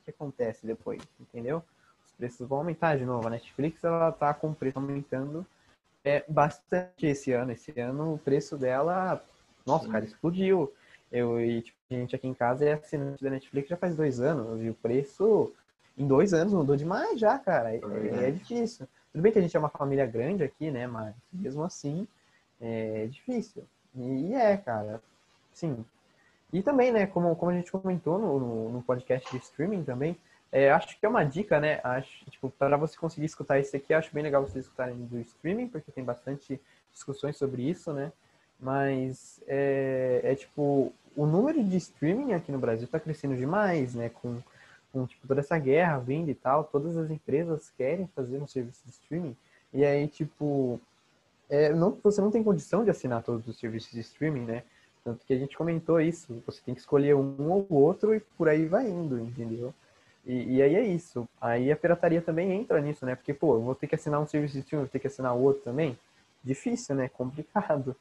que 0.04 0.12
acontece 0.12 0.66
depois, 0.66 1.02
entendeu? 1.20 1.64
Os 2.06 2.12
preços 2.14 2.48
vão 2.48 2.60
aumentar 2.60 2.98
de 2.98 3.06
novo. 3.06 3.28
A 3.28 3.32
Netflix 3.32 3.84
ela 3.84 4.12
tá 4.12 4.34
com 4.34 4.52
o 4.52 4.56
preço 4.56 4.80
aumentando 4.80 5.46
é, 6.04 6.24
bastante 6.28 7.06
esse 7.06 7.32
ano. 7.32 7.52
Esse 7.52 7.80
ano 7.80 8.14
o 8.14 8.20
preço 8.20 8.58
dela, 8.58 9.24
nossa, 9.66 9.86
Sim. 9.86 9.92
cara, 9.92 10.06
explodiu. 10.06 10.72
Eu 11.12 11.40
e 11.40 11.62
tipo, 11.62 11.78
a 11.92 11.94
gente 11.94 12.16
aqui 12.16 12.28
em 12.28 12.34
casa 12.34 12.66
é 12.66 12.74
assinante 12.74 13.24
da 13.24 13.30
Netflix 13.30 13.70
já 13.70 13.78
faz 13.78 13.96
dois 13.96 14.20
anos 14.20 14.62
e 14.64 14.70
o 14.70 14.74
preço 14.74 15.54
em 15.98 16.08
dois 16.08 16.34
anos 16.34 16.54
mudou 16.54 16.76
demais 16.76 17.20
já, 17.20 17.38
cara. 17.38 17.72
É, 17.72 17.78
é, 17.78 18.30
é 18.30 18.32
difícil. 18.32 18.88
Tudo 19.12 19.22
bem 19.22 19.32
que 19.32 19.38
a 19.38 19.42
gente 19.42 19.56
é 19.56 19.60
uma 19.60 19.70
família 19.70 20.08
grande 20.08 20.44
aqui, 20.44 20.72
né? 20.72 20.88
Mas 20.88 21.14
mesmo 21.32 21.64
assim 21.64 22.08
é 22.60 23.08
difícil. 23.08 23.64
E 23.96 24.34
é, 24.34 24.58
cara. 24.58 25.02
Sim. 25.54 25.86
E 26.54 26.62
também, 26.62 26.92
né, 26.92 27.08
como, 27.08 27.36
como 27.36 27.52
a 27.52 27.56
gente 27.56 27.72
comentou 27.72 28.20
no, 28.20 28.70
no, 28.70 28.84
podcast 28.84 29.30
de 29.32 29.44
streaming 29.44 29.84
também, 29.84 30.16
é, 30.52 30.72
acho 30.72 31.00
que 31.00 31.04
é 31.04 31.10
uma 31.10 31.24
dica, 31.24 31.60
né? 31.60 31.82
Acho, 31.84 32.30
tipo, 32.30 32.48
para 32.52 32.78
você 32.78 32.96
conseguir 32.96 33.26
escutar 33.26 33.60
isso 33.60 33.76
aqui, 33.76 33.92
acho 33.92 34.14
bem 34.14 34.22
legal 34.22 34.44
vocês 34.44 34.66
escutarem 34.66 34.96
do 34.96 35.20
streaming, 35.20 35.68
porque 35.68 35.92
tem 35.92 36.04
bastante 36.04 36.62
discussões 36.94 37.38
sobre 37.38 37.68
isso, 37.68 37.92
né? 37.92 38.12
Mas 38.60 39.42
é, 39.48 40.22
é 40.24 40.36
tipo, 40.36 40.94
o 41.16 41.26
número 41.26 41.64
de 41.64 41.76
streaming 41.78 42.34
aqui 42.34 42.52
no 42.52 42.60
Brasil 42.60 42.86
está 42.86 43.00
crescendo 43.00 43.36
demais, 43.36 43.96
né? 43.96 44.10
Com, 44.10 44.40
com 44.92 45.08
tipo, 45.08 45.28
toda 45.28 45.40
essa 45.40 45.58
guerra 45.58 45.98
vindo 45.98 46.30
e 46.30 46.36
tal, 46.36 46.66
todas 46.66 46.96
as 46.98 47.10
empresas 47.10 47.72
querem 47.76 48.06
fazer 48.16 48.38
um 48.38 48.48
serviço 48.48 48.84
de 48.86 48.92
streaming. 48.92 49.36
E 49.74 49.84
aí, 49.84 50.08
tipo, 50.08 50.80
é, 51.50 51.74
não, 51.74 51.98
você 52.04 52.22
não 52.22 52.30
tem 52.30 52.44
condição 52.44 52.84
de 52.84 52.92
assinar 52.92 53.24
todos 53.24 53.48
os 53.48 53.58
serviços 53.58 53.92
de 53.92 54.02
streaming, 54.02 54.46
né? 54.46 54.64
Tanto 55.04 55.26
que 55.26 55.34
a 55.34 55.38
gente 55.38 55.58
comentou 55.58 56.00
isso. 56.00 56.42
Você 56.46 56.62
tem 56.66 56.74
que 56.74 56.80
escolher 56.80 57.16
um 57.16 57.52
ou 57.52 57.68
outro 57.70 58.16
e 58.16 58.20
por 58.20 58.48
aí 58.48 58.66
vai 58.66 58.90
indo, 58.90 59.20
entendeu? 59.20 59.74
E, 60.26 60.56
e, 60.56 60.62
aí 60.62 60.76
é 60.76 60.86
isso. 60.86 61.28
Aí 61.42 61.72
a 61.72 61.76
pirataria 61.76 62.22
também 62.22 62.52
entra 62.54 62.80
nisso, 62.80 63.06
né? 63.06 63.16
Porque, 63.16 63.34
pô, 63.34 63.56
eu 63.56 63.62
vou 63.62 63.76
ter 63.76 63.88
que 63.88 63.96
assinar 63.96 64.22
um 64.22 64.26
serviço 64.26 64.54
de 64.54 64.60
streaming, 64.62 64.86
vou 64.86 64.92
ter 64.92 65.00
que 65.00 65.08
assinar 65.08 65.36
outro 65.36 65.62
também. 65.64 65.98
Difícil, 66.42 66.96
né? 66.96 67.10
Complicado. 67.10 67.96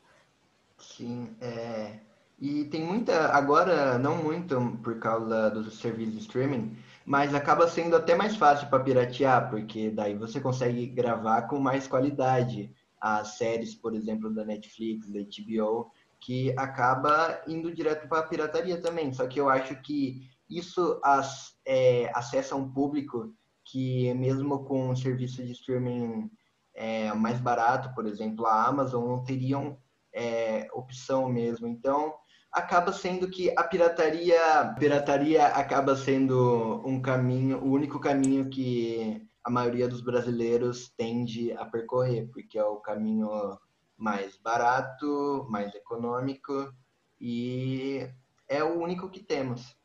Sim, 0.79 1.35
é. 1.41 1.99
E 2.41 2.65
tem 2.65 2.85
muita, 2.85 3.29
agora 3.29 3.99
não 3.99 4.17
muito 4.23 4.61
por 4.83 4.99
causa 4.99 5.51
dos 5.51 5.79
serviços 5.79 6.15
de 6.15 6.21
streaming, 6.23 6.77
mas 7.05 7.35
acaba 7.35 7.69
sendo 7.69 7.95
até 7.95 8.17
mais 8.17 8.37
fácil 8.37 8.69
para 8.69 8.83
piratear, 8.83 9.49
porque 9.49 9.91
daí 9.91 10.15
você 10.15 10.41
consegue 10.41 10.87
gravar 10.87 11.43
com 11.43 11.61
mais 11.61 11.87
qualidade 11.87 12.73
as 13.01 13.37
séries, 13.37 13.75
por 13.75 13.95
exemplo, 13.95 14.33
da 14.33 14.45
Netflix, 14.45 15.09
da 15.11 15.21
HBO, 15.21 15.91
que 16.23 16.55
acaba 16.57 17.43
indo 17.49 17.75
direto 17.75 18.09
para 18.09 18.21
a 18.21 18.27
pirataria 18.27 18.81
também. 18.81 19.13
Só 19.13 19.27
que 19.27 19.41
eu 19.41 19.49
acho 19.49 19.75
que 19.83 20.23
isso 20.49 21.01
as, 21.03 21.55
é, 21.67 22.11
acessa 22.15 22.55
um 22.55 22.73
público 22.73 23.35
que 23.65 24.15
mesmo 24.15 24.65
com 24.65 24.91
um 24.91 24.97
serviço 24.97 25.45
de 25.45 25.53
streaming 25.53 26.31
é, 26.75 27.13
mais 27.15 27.41
barato, 27.41 27.93
por 27.95 28.07
exemplo, 28.07 28.47
a 28.47 28.67
Amazon, 28.67 29.07
não 29.07 29.25
teriam 29.25 29.77
é, 30.15 30.69
opção 30.73 31.29
mesmo. 31.29 31.67
Então, 31.67 32.15
acaba 32.53 32.93
sendo 32.93 33.29
que 33.29 33.53
a 33.57 33.65
pirataria, 33.65 34.75
pirataria 34.79 35.47
acaba 35.47 35.97
sendo 35.97 36.83
um 36.85 37.01
caminho, 37.01 37.59
o 37.59 37.71
único 37.71 37.99
caminho 37.99 38.49
que 38.49 39.27
a 39.45 39.51
maioria 39.51 39.89
dos 39.89 40.01
brasileiros 40.01 40.93
tende 40.97 41.53
a 41.53 41.65
percorrer, 41.65 42.29
porque 42.33 42.59
é 42.59 42.65
o 42.65 42.77
caminho 42.77 43.59
mais 44.03 44.37
barato, 44.37 45.47
mais 45.49 45.73
econômico 45.77 46.75
e 47.21 48.05
é 48.49 48.65
o 48.65 48.81
único 48.81 49.09
que 49.09 49.21
temos. 49.21 49.77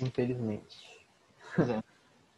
Infelizmente. 0.00 1.06
É. 1.58 1.82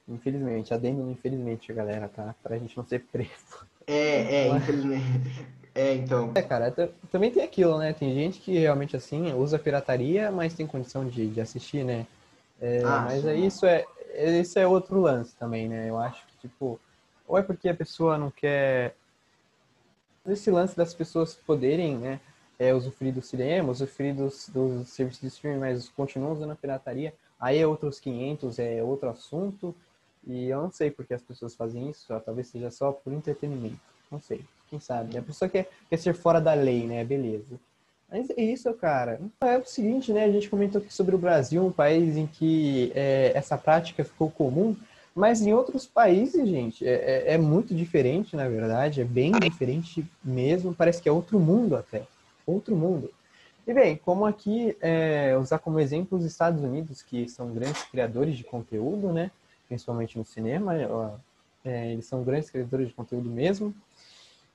Infelizmente, 0.07 0.74
adendo 0.74 1.11
infelizmente, 1.11 1.72
galera, 1.72 2.11
tá? 2.11 2.35
Pra 2.42 2.59
gente 2.59 2.76
não 2.76 2.85
ser 2.85 3.07
preso. 3.11 3.66
É, 3.87 4.48
é, 4.48 4.48
infelizmente. 4.48 5.46
É, 5.74 5.94
então. 5.94 6.30
É, 6.35 6.42
cara, 6.42 6.70
também 7.11 7.30
tem 7.30 7.42
aquilo, 7.42 7.78
né? 7.78 7.94
Tem 7.94 8.12
gente 8.12 8.38
que 8.38 8.59
realmente, 8.59 8.94
assim, 8.94 9.33
usa 9.33 9.59
pirataria, 9.59 10.30
mas 10.30 10.52
tem 10.52 10.66
condição 10.66 11.09
de, 11.09 11.28
de 11.28 11.40
assistir, 11.40 11.87
né? 11.87 12.07
É, 12.61 12.83
ah, 12.85 13.00
mas 13.07 13.22
sim. 13.22 13.30
aí 13.30 13.46
isso 13.46 13.64
é, 13.64 13.87
isso 14.40 14.59
é 14.59 14.66
outro 14.66 15.00
lance 15.00 15.35
também, 15.37 15.70
né? 15.70 15.88
Eu 15.88 15.98
acho 15.98 16.26
que, 16.26 16.48
tipo, 16.48 16.78
ou 17.26 17.38
é 17.38 17.42
porque 17.42 17.68
a 17.68 17.74
pessoa 17.74 18.18
não 18.18 18.30
quer. 18.30 18.94
Esse 20.26 20.50
lance 20.50 20.76
das 20.76 20.94
pessoas 20.94 21.34
poderem, 21.34 21.98
né? 21.98 22.20
É, 22.58 22.72
usufruir 22.72 23.12
do 23.12 23.20
cinema, 23.20 23.72
usufruir 23.72 24.14
dos, 24.14 24.48
dos 24.48 24.88
serviços 24.88 25.20
de 25.20 25.26
streaming, 25.26 25.58
mas 25.58 25.88
continuam 25.88 26.32
usando 26.32 26.52
a 26.52 26.56
pirataria. 26.56 27.12
Aí 27.38 27.58
é 27.58 27.66
outros 27.66 27.98
500, 27.98 28.58
é 28.58 28.82
outro 28.82 29.08
assunto. 29.08 29.74
E 30.26 30.46
eu 30.48 30.62
não 30.62 30.70
sei 30.70 30.90
porque 30.90 31.12
as 31.12 31.22
pessoas 31.22 31.54
fazem 31.54 31.90
isso, 31.90 32.06
talvez 32.24 32.46
seja 32.46 32.70
só 32.70 32.92
por 32.92 33.12
entretenimento. 33.12 33.80
Não 34.10 34.20
sei. 34.20 34.44
Quem 34.70 34.80
sabe? 34.80 35.18
A 35.18 35.22
pessoa 35.22 35.48
quer, 35.48 35.68
quer 35.90 35.98
ser 35.98 36.14
fora 36.14 36.40
da 36.40 36.54
lei, 36.54 36.87
né? 36.87 37.04
Beleza. 37.04 37.60
Mas 38.10 38.30
é 38.30 38.40
isso, 38.40 38.72
cara. 38.74 39.20
É 39.40 39.58
o 39.58 39.64
seguinte, 39.64 40.12
né? 40.12 40.24
A 40.24 40.32
gente 40.32 40.48
comentou 40.48 40.80
aqui 40.80 40.92
sobre 40.92 41.14
o 41.14 41.18
Brasil, 41.18 41.64
um 41.64 41.72
país 41.72 42.16
em 42.16 42.26
que 42.26 42.92
é, 42.94 43.32
essa 43.34 43.58
prática 43.58 44.04
ficou 44.04 44.30
comum, 44.30 44.76
mas 45.14 45.42
em 45.42 45.53
outros 45.55 45.87
países, 45.87 46.48
gente, 46.48 46.87
é, 46.87 46.92
é, 46.92 47.35
é, 47.35 47.38
muito 47.38 47.72
diferente, 47.72 48.35
na 48.35 48.48
verdade. 48.48 49.00
É 49.00 49.05
bem 49.05 49.31
diferente 49.33 50.05
mesmo. 50.24 50.74
Parece 50.74 51.00
que 51.00 51.09
é 51.09 51.12
outro 51.12 51.38
mundo 51.38 51.77
até. 51.77 52.03
Outro 52.44 52.74
mundo. 52.74 53.11
E 53.66 53.72
bem, 53.72 53.96
como 53.96 54.27
aqui, 54.27 54.77
é, 54.81 55.37
usar 55.38 55.61
como 55.61 55.79
exemplo 55.79 56.18
os 56.18 56.24
Estados 56.24 56.62
Unidos, 56.62 57.00
que 57.00 57.29
são 57.29 57.53
grandes 57.55 57.85
criadores 57.85 58.37
de 58.37 58.42
conteúdo, 58.42 59.12
né? 59.12 59.31
Principalmente 59.68 60.18
no 60.18 60.24
cinema. 60.24 60.74
É, 61.64 61.92
eles 61.92 62.07
são 62.07 62.24
grandes 62.24 62.50
criadores 62.50 62.88
de 62.88 62.94
conteúdo 62.94 63.31
mesmo. 63.31 63.72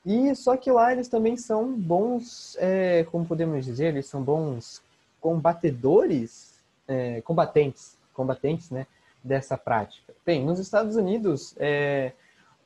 E 0.05 0.35
só 0.35 0.57
que 0.57 0.71
lá 0.71 0.91
eles 0.91 1.07
também 1.07 1.37
são 1.37 1.71
bons, 1.73 2.57
é, 2.59 3.05
como 3.05 3.25
podemos 3.25 3.65
dizer, 3.65 3.87
eles 3.87 4.07
são 4.07 4.21
bons 4.21 4.81
combatedores, 5.21 6.53
é, 6.87 7.21
combatentes, 7.21 7.97
combatentes, 8.13 8.69
né, 8.69 8.87
dessa 9.23 9.57
prática. 9.57 10.13
Bem, 10.25 10.45
nos 10.45 10.59
Estados 10.59 10.95
Unidos, 10.95 11.55
é, 11.57 12.13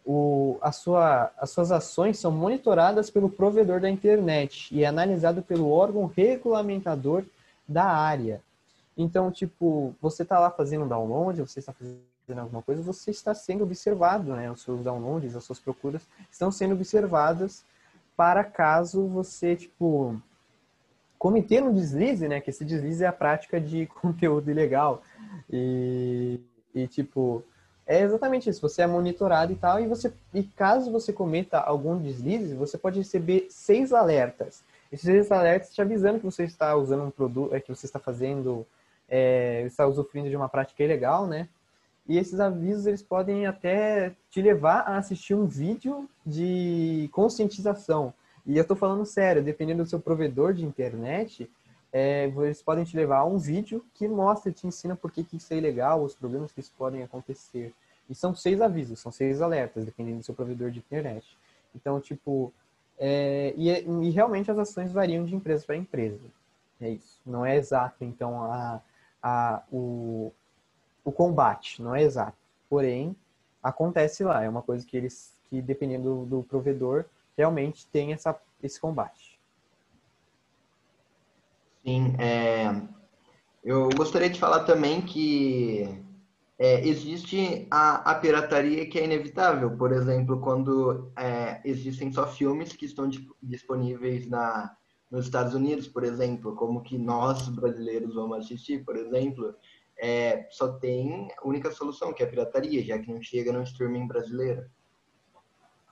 o, 0.06 0.58
a 0.62 0.72
sua, 0.72 1.32
as 1.38 1.50
suas 1.50 1.72
ações 1.72 2.20
são 2.20 2.32
monitoradas 2.32 3.10
pelo 3.10 3.30
provedor 3.30 3.80
da 3.80 3.89
internet 3.89 4.74
e 4.74 4.84
é 4.84 4.88
analisado 4.88 5.42
pelo 5.42 5.70
órgão 5.70 6.06
regulamentador 6.06 7.24
da 7.68 7.86
área. 7.86 8.42
Então, 8.98 9.32
tipo, 9.32 9.96
você 10.02 10.24
está 10.24 10.39
lá 10.39 10.52
fazendo 10.52 10.86
download, 10.86 11.42
você 11.42 11.60
está 11.60 11.74
fazendo 11.74 12.00
alguma 12.39 12.62
coisa, 12.62 12.82
você 12.82 13.12
está 13.12 13.34
sendo 13.34 13.63
observado, 13.63 14.36
né? 14.36 14.52
Os 14.52 14.62
seus 14.62 14.84
downloads, 14.84 15.36
as 15.36 15.44
suas 15.44 15.60
procuras 15.60 16.08
estão 16.32 16.52
sendo 16.52 16.74
observadas 16.74 17.63
para 18.16 18.44
caso 18.44 19.08
você, 19.08 19.56
tipo, 19.56 20.22
cometer 21.18 21.63
um 21.63 21.74
deslize, 21.74 22.28
né? 22.28 22.39
Que 22.39 22.50
esse 22.50 22.63
deslize 22.63 23.04
é 23.04 23.08
a 23.08 23.13
prática 23.13 23.60
de 23.60 23.88
conteúdo 24.02 24.52
ilegal. 24.52 25.02
E, 25.52 26.39
e 26.74 26.88
tipo, 26.88 27.43
é 27.86 28.02
exatamente 28.02 28.50
isso. 28.50 28.62
Você 28.62 28.82
é 28.82 28.88
monitorado 28.88 29.52
e 29.52 29.56
tal, 29.56 29.80
e 29.80 29.88
você, 29.88 30.12
e 30.34 30.43
caso 30.43 30.91
você 30.91 31.12
cometa 31.12 31.60
algum 31.60 31.98
deslize, 31.98 32.56
você 32.56 32.78
pode 32.78 33.00
receber 33.00 33.48
seis 33.50 33.93
alertas. 33.93 34.63
Esses 34.91 35.06
seis 35.06 35.32
alertas 35.32 35.74
te 35.74 35.82
avisando 35.82 36.19
que 36.19 36.26
você 36.26 36.43
está 36.43 36.76
usando 36.76 37.04
um 37.04 37.12
produto, 37.12 37.54
é, 37.54 37.60
que 37.60 37.74
você 37.74 37.86
está 37.86 38.00
fazendo, 38.00 38.65
é, 39.10 39.63
está 39.65 39.88
usufruindo 39.88 40.30
de 40.30 40.36
uma 40.36 40.48
prática 40.48 40.84
ilegal, 40.84 41.28
né? 41.28 41.50
E 42.08 42.17
esses 42.17 42.39
avisos 42.39 42.86
eles 42.86 43.02
podem 43.02 43.46
até 43.46 44.13
te 44.30 44.41
levar 44.41 44.82
a 44.82 44.98
assistir 44.98 45.34
um 45.34 45.46
vídeo 45.46 46.08
de 46.26 47.10
conscientização. 47.12 48.13
E 48.46 48.58
eu 48.58 48.62
estou 48.62 48.76
falando 48.76 49.06
sério, 49.06 49.41
dependendo 49.41 49.84
do 49.84 49.89
seu 49.89 50.00
provedor 50.00 50.54
de 50.54 50.65
internet, 50.65 51.50
é, 51.94 52.26
eles 52.26 52.60
podem 52.60 52.84
te 52.84 52.98
levar 52.98 53.20
a 53.20 53.26
um 53.26 53.38
vídeo 53.38 53.86
que 53.94 54.08
mostra, 54.08 54.52
te 54.52 54.66
ensina 54.66 54.96
por 54.96 55.12
que, 55.12 55.24
que 55.24 55.38
isso 55.38 55.54
é 55.54 55.58
ilegal, 55.58 56.04
os 56.04 56.16
problemas 56.16 56.52
que 56.52 56.60
isso 56.60 56.74
podem 56.76 57.04
acontecer. 57.04 57.72
E 58.10 58.16
são 58.16 58.34
seis 58.34 58.60
avisos, 58.60 59.00
são 59.00 59.12
seis 59.12 59.44
alertas, 59.44 59.86
dependendo 59.86 60.18
do 60.18 60.24
seu 60.24 60.34
provedor 60.34 60.72
de 60.72 60.80
internet. 60.80 61.38
Então, 61.76 62.02
tipo, 62.02 62.52
é, 62.98 63.54
e, 63.56 63.70
e, 63.70 64.10
realmente 64.10 64.50
as 64.50 64.58
ações 64.58 64.92
variam 64.92 65.24
de 65.24 65.36
empresa 65.36 65.64
para 65.66 65.78
empresa. 65.78 66.20
É 66.82 66.90
isso. 66.90 67.22
Não 67.24 67.46
é 67.46 67.56
exato, 67.58 68.04
então, 68.04 68.42
a, 68.42 68.82
a, 69.22 69.62
o, 69.72 70.32
o 71.06 71.12
combate, 71.12 71.80
não 71.80 71.96
é 71.96 72.02
exato. 72.02 72.38
Porém, 72.68 73.16
acontece 73.62 74.24
lá, 74.24 74.44
é 74.44 74.50
uma 74.50 74.64
coisa 74.64 74.84
que 74.86 74.98
eles, 74.98 75.32
que 75.48 75.62
dependendo 75.62 76.26
do, 76.26 76.26
do 76.26 76.44
provedor, 76.44 77.06
realmente 77.38 77.86
tem 77.88 78.14
essa, 78.14 78.36
esse 78.64 78.80
combate. 78.80 79.33
Sim, 81.84 82.15
é, 82.17 82.82
eu 83.63 83.89
gostaria 83.89 84.30
de 84.30 84.39
falar 84.39 84.63
também 84.63 85.02
que 85.02 86.02
é, 86.58 86.88
existe 86.88 87.67
a, 87.69 88.12
a, 88.12 88.15
pirataria 88.15 88.89
que 88.89 88.98
é 88.98 89.04
inevitável. 89.04 89.76
Por 89.76 89.91
exemplo, 89.91 90.39
quando 90.39 91.12
é, 91.17 91.62
existem 91.65 92.10
só 92.12 92.26
filmes 92.26 92.74
que 92.74 92.86
estão 92.86 93.10
disponíveis 93.41 94.30
na, 94.30 94.74
nos 95.12 95.26
Estados 95.26 95.54
Unidos, 95.54 95.88
por 95.88 96.06
exemplo, 96.06 96.56
como 96.56 96.82
que 96.82 96.98
nós 96.98 97.50
brasileiros 97.50 98.15
vamos 98.15 98.46
assistir, 98.46 98.86
por 98.86 98.96
exemplo, 98.96 99.54
é, 99.98 100.48
só 100.50 100.74
tem 100.80 101.28
a 101.38 101.48
única 101.48 101.69
solução, 101.69 102.13
que 102.13 102.24
é 102.24 102.26
a 102.26 102.30
pirataria, 102.30 102.82
já 102.84 102.98
que 102.98 103.12
não 103.12 103.22
chega 103.22 103.52
no 103.52 103.62
streaming 103.63 104.08
brasileiro. 104.08 104.65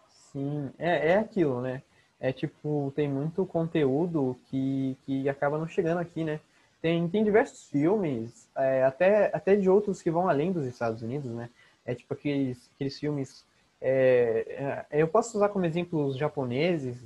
Sim, 0.08 0.72
é, 0.78 1.10
é 1.10 1.18
aquilo, 1.18 1.60
né? 1.62 1.84
É 2.22 2.32
tipo, 2.32 2.94
tem 2.96 3.10
muito 3.10 3.46
conteúdo 3.48 4.38
que, 4.50 4.98
que 5.06 5.28
acaba 5.30 5.58
não 5.58 5.68
chegando 5.68 6.00
aqui, 6.00 6.24
né? 6.24 6.40
Tem, 6.82 7.08
tem 7.10 7.24
diversos 7.24 7.68
filmes, 7.70 8.50
é, 8.56 8.84
até, 8.86 9.32
até 9.36 9.56
de 9.56 9.70
outros 9.70 10.02
que 10.02 10.12
vão 10.12 10.30
além 10.30 10.52
dos 10.54 10.66
Estados 10.66 11.02
Unidos, 11.04 11.32
né? 11.34 11.50
É 11.86 11.96
tipo 11.96 12.14
aqueles, 12.14 12.70
aqueles 12.76 13.00
filmes 13.00 13.46
É, 13.82 14.86
é, 14.92 15.02
eu 15.02 15.08
posso 15.08 15.36
usar 15.38 15.50
como 15.50 15.66
exemplo 15.66 16.06
os 16.06 16.18
japoneses, 16.18 16.98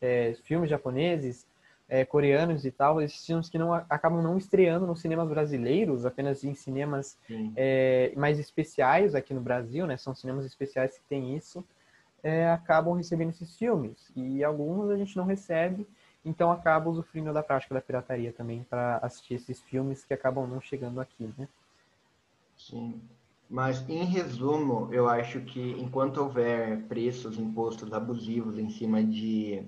é, 0.00 0.34
filmes 0.44 0.68
japoneses, 0.70 1.46
é, 1.88 2.04
coreanos 2.04 2.64
e 2.64 2.70
tal, 2.72 3.00
esses 3.00 3.24
filmes 3.24 3.48
que 3.48 3.58
não 3.58 3.72
acabam 3.74 4.22
não 4.22 4.36
estreando 4.36 4.86
nos 4.86 5.00
cinemas 5.00 5.28
brasileiros, 5.28 6.04
apenas 6.06 6.42
em 6.44 6.54
cinemas 6.54 7.16
mais 8.16 8.38
especiais 8.38 9.14
aqui 9.14 9.32
no 9.34 9.40
Brasil, 9.40 9.86
né? 9.86 9.96
São 9.96 10.14
cinemas 10.14 10.44
especiais 10.46 10.98
que 10.98 11.04
tem 11.08 11.36
isso, 11.36 11.64
é, 12.24 12.50
acabam 12.50 12.96
recebendo 12.96 13.28
esses 13.30 13.54
filmes. 13.56 14.10
E 14.16 14.42
alguns 14.42 14.90
a 14.90 14.96
gente 14.96 15.14
não 15.14 15.26
recebe, 15.26 15.86
então 16.24 16.50
acaba 16.50 16.88
usufruindo 16.88 17.32
da 17.34 17.42
prática 17.42 17.74
da 17.74 17.82
pirataria 17.82 18.32
também 18.32 18.64
para 18.64 18.96
assistir 18.96 19.34
esses 19.34 19.60
filmes 19.60 20.04
que 20.04 20.14
acabam 20.14 20.48
não 20.48 20.60
chegando 20.60 21.00
aqui, 21.00 21.30
né? 21.36 21.46
Sim. 22.56 23.00
Mas, 23.48 23.86
em 23.90 24.04
resumo, 24.04 24.88
eu 24.90 25.06
acho 25.06 25.42
que 25.42 25.72
enquanto 25.72 26.16
houver 26.16 26.82
preços, 26.84 27.38
impostos 27.38 27.92
abusivos 27.92 28.58
em 28.58 28.70
cima 28.70 29.04
de 29.04 29.62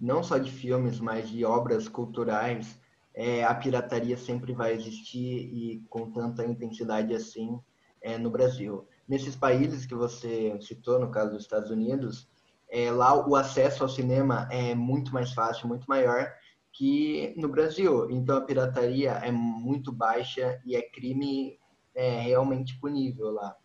não 0.00 0.22
só 0.22 0.38
de 0.38 0.50
filmes, 0.50 0.98
mas 0.98 1.28
de 1.28 1.44
obras 1.44 1.88
culturais, 1.88 2.80
é, 3.14 3.44
a 3.44 3.54
pirataria 3.54 4.16
sempre 4.16 4.54
vai 4.54 4.72
existir 4.72 5.50
e 5.52 5.82
com 5.90 6.10
tanta 6.10 6.44
intensidade 6.44 7.14
assim 7.14 7.60
é, 8.00 8.16
no 8.16 8.30
Brasil. 8.30 8.86
Nesses 9.08 9.36
países 9.36 9.86
que 9.86 9.94
você 9.94 10.58
citou, 10.60 10.98
no 10.98 11.10
caso 11.10 11.32
dos 11.32 11.42
Estados 11.42 11.70
Unidos, 11.70 12.28
é, 12.68 12.90
lá 12.90 13.26
o 13.26 13.36
acesso 13.36 13.82
ao 13.82 13.88
cinema 13.88 14.48
é 14.50 14.74
muito 14.74 15.12
mais 15.12 15.32
fácil, 15.32 15.68
muito 15.68 15.86
maior 15.86 16.32
que 16.72 17.32
no 17.36 17.48
Brasil. 17.48 18.10
Então 18.10 18.36
a 18.36 18.40
pirataria 18.40 19.12
é 19.12 19.30
muito 19.30 19.92
baixa 19.92 20.60
e 20.64 20.76
é 20.76 20.82
crime 20.82 21.58
é, 21.94 22.20
realmente 22.20 22.78
punível 22.78 23.30
lá. 23.30 23.56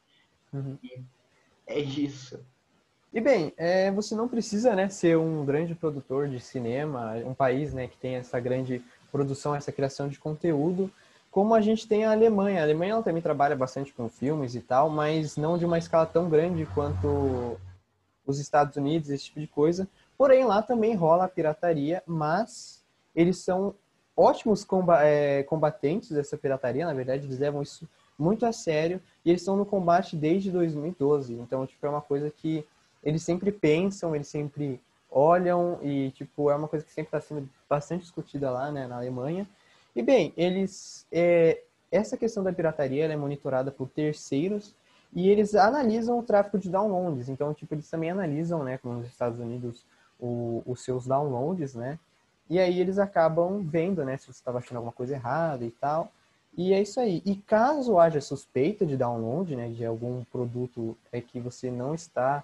Uhum. 0.53 0.77
é 1.65 1.79
isso. 1.79 2.43
E 3.13 3.19
bem, 3.19 3.53
é, 3.57 3.91
você 3.91 4.15
não 4.15 4.27
precisa 4.27 4.73
né, 4.73 4.87
ser 4.87 5.17
um 5.17 5.45
grande 5.45 5.75
produtor 5.75 6.29
de 6.29 6.39
cinema, 6.39 7.15
um 7.25 7.33
país 7.33 7.73
né, 7.73 7.87
que 7.87 7.97
tem 7.97 8.15
essa 8.15 8.39
grande 8.39 8.81
produção, 9.11 9.53
essa 9.53 9.71
criação 9.71 10.07
de 10.07 10.17
conteúdo, 10.17 10.89
como 11.31 11.55
a 11.55 11.61
gente 11.61 11.87
tem 11.87 12.03
a 12.03 12.11
Alemanha. 12.11 12.59
A 12.59 12.63
Alemanha 12.63 12.91
ela 12.91 13.03
também 13.03 13.21
trabalha 13.21 13.55
bastante 13.55 13.93
com 13.93 14.09
filmes 14.09 14.53
e 14.53 14.61
tal, 14.61 14.89
mas 14.89 15.37
não 15.37 15.57
de 15.57 15.65
uma 15.65 15.77
escala 15.77 16.05
tão 16.05 16.29
grande 16.29 16.67
quanto 16.73 17.57
os 18.27 18.37
Estados 18.37 18.75
Unidos, 18.75 19.09
esse 19.09 19.25
tipo 19.25 19.39
de 19.39 19.47
coisa. 19.47 19.87
Porém, 20.17 20.45
lá 20.45 20.61
também 20.61 20.93
rola 20.93 21.25
a 21.25 21.29
pirataria, 21.29 22.03
mas 22.05 22.83
eles 23.15 23.37
são 23.37 23.73
ótimos 24.15 24.67
é, 25.01 25.43
combatentes 25.43 26.11
dessa 26.11 26.37
pirataria, 26.37 26.85
na 26.85 26.93
verdade, 26.93 27.25
eles 27.25 27.39
levam 27.39 27.61
isso 27.61 27.87
muito 28.19 28.45
a 28.45 28.51
sério 28.51 29.01
e 29.25 29.29
eles 29.29 29.41
estão 29.41 29.55
no 29.55 29.65
combate 29.65 30.15
desde 30.15 30.51
2012. 30.51 31.33
Então, 31.33 31.65
tipo, 31.65 31.85
é 31.85 31.89
uma 31.89 32.01
coisa 32.01 32.29
que 32.29 32.63
eles 33.01 33.23
sempre 33.23 33.51
pensam, 33.51 34.13
eles 34.13 34.27
sempre 34.27 34.79
olham 35.09 35.79
e, 35.81 36.11
tipo, 36.11 36.51
é 36.51 36.55
uma 36.55 36.67
coisa 36.67 36.85
que 36.85 36.93
sempre 36.93 37.07
está 37.07 37.21
sendo 37.21 37.49
bastante 37.69 38.01
discutida 38.01 38.51
lá, 38.51 38.71
né, 38.71 38.85
na 38.85 38.97
Alemanha. 38.97 39.47
E, 39.95 40.01
bem, 40.01 40.33
eles... 40.37 41.05
É, 41.11 41.61
essa 41.91 42.15
questão 42.15 42.43
da 42.43 42.53
pirataria 42.53 43.05
é 43.05 43.15
monitorada 43.17 43.69
por 43.69 43.89
terceiros 43.89 44.73
e 45.13 45.29
eles 45.29 45.55
analisam 45.55 46.17
o 46.17 46.23
tráfego 46.23 46.57
de 46.57 46.69
downloads. 46.69 47.27
Então, 47.27 47.53
tipo, 47.53 47.73
eles 47.73 47.89
também 47.89 48.09
analisam, 48.09 48.63
né, 48.63 48.77
como 48.77 48.95
nos 48.95 49.07
Estados 49.07 49.39
Unidos, 49.39 49.85
o, 50.17 50.63
os 50.65 50.81
seus 50.81 51.05
downloads, 51.05 51.75
né? 51.75 51.99
E 52.49 52.59
aí 52.59 52.79
eles 52.79 52.97
acabam 52.97 53.61
vendo, 53.61 54.05
né, 54.05 54.17
se 54.17 54.25
você 54.25 54.39
está 54.39 54.51
baixando 54.51 54.77
alguma 54.77 54.93
coisa 54.93 55.15
errada 55.15 55.65
e 55.65 55.71
tal. 55.71 56.11
E 56.57 56.73
é 56.73 56.81
isso 56.81 56.99
aí. 56.99 57.21
E 57.25 57.35
caso 57.35 57.97
haja 57.97 58.21
suspeita 58.21 58.85
de 58.85 58.95
download, 58.95 59.55
né, 59.55 59.67
de 59.69 59.85
algum 59.85 60.23
produto 60.25 60.97
é 61.11 61.19
que 61.19 61.39
você 61.39 61.69
não 61.69 61.93
está 61.93 62.43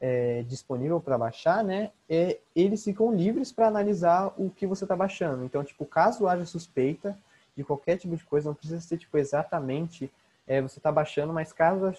é, 0.00 0.42
disponível 0.48 1.00
para 1.00 1.18
baixar, 1.18 1.62
né, 1.62 1.90
é, 2.08 2.38
eles 2.56 2.82
ficam 2.82 3.14
livres 3.14 3.52
para 3.52 3.68
analisar 3.68 4.32
o 4.38 4.50
que 4.50 4.66
você 4.66 4.84
está 4.84 4.96
baixando. 4.96 5.44
Então, 5.44 5.62
tipo, 5.62 5.84
caso 5.84 6.26
haja 6.26 6.46
suspeita 6.46 7.16
de 7.56 7.62
qualquer 7.62 7.98
tipo 7.98 8.16
de 8.16 8.24
coisa, 8.24 8.48
não 8.48 8.54
precisa 8.54 8.80
ser 8.80 8.96
tipo 8.96 9.18
exatamente 9.18 10.10
é, 10.46 10.60
você 10.60 10.78
está 10.78 10.90
baixando, 10.90 11.32
mas 11.32 11.52
caso 11.52 11.92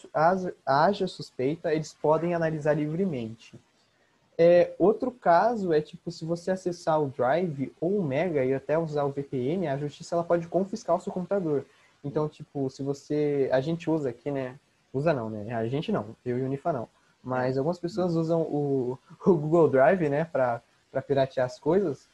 haja 0.65 1.07
suspeita, 1.07 1.73
eles 1.73 1.93
podem 1.93 2.33
analisar 2.33 2.73
livremente. 2.73 3.57
É, 4.37 4.73
outro 4.79 5.11
caso 5.11 5.71
é 5.71 5.79
tipo 5.79 6.09
se 6.11 6.25
você 6.25 6.51
acessar 6.51 7.01
o 7.01 7.07
Drive 7.09 7.71
ou 7.79 7.99
o 7.99 8.03
Mega 8.03 8.43
e 8.43 8.53
até 8.53 8.77
usar 8.77 9.03
o 9.03 9.11
VPN, 9.11 9.67
a 9.67 9.77
justiça 9.77 10.15
ela 10.15 10.23
pode 10.23 10.47
confiscar 10.47 10.95
o 10.95 10.99
seu 10.99 11.13
computador. 11.13 11.65
Então, 12.03 12.27
tipo, 12.27 12.69
se 12.69 12.81
você. 12.81 13.49
A 13.51 13.61
gente 13.61 13.89
usa 13.89 14.09
aqui, 14.09 14.31
né? 14.31 14.55
Usa 14.91 15.13
não, 15.13 15.29
né? 15.29 15.53
A 15.53 15.67
gente 15.67 15.91
não, 15.91 16.15
eu 16.25 16.37
e 16.37 16.41
o 16.41 16.45
Unifa 16.45 16.73
não. 16.73 16.89
Mas 17.23 17.57
algumas 17.57 17.79
pessoas 17.79 18.15
usam 18.15 18.41
o, 18.41 18.97
o 19.25 19.33
Google 19.35 19.69
Drive, 19.69 20.09
né, 20.09 20.25
para 20.25 20.61
piratear 21.07 21.45
as 21.45 21.59
coisas. 21.59 22.09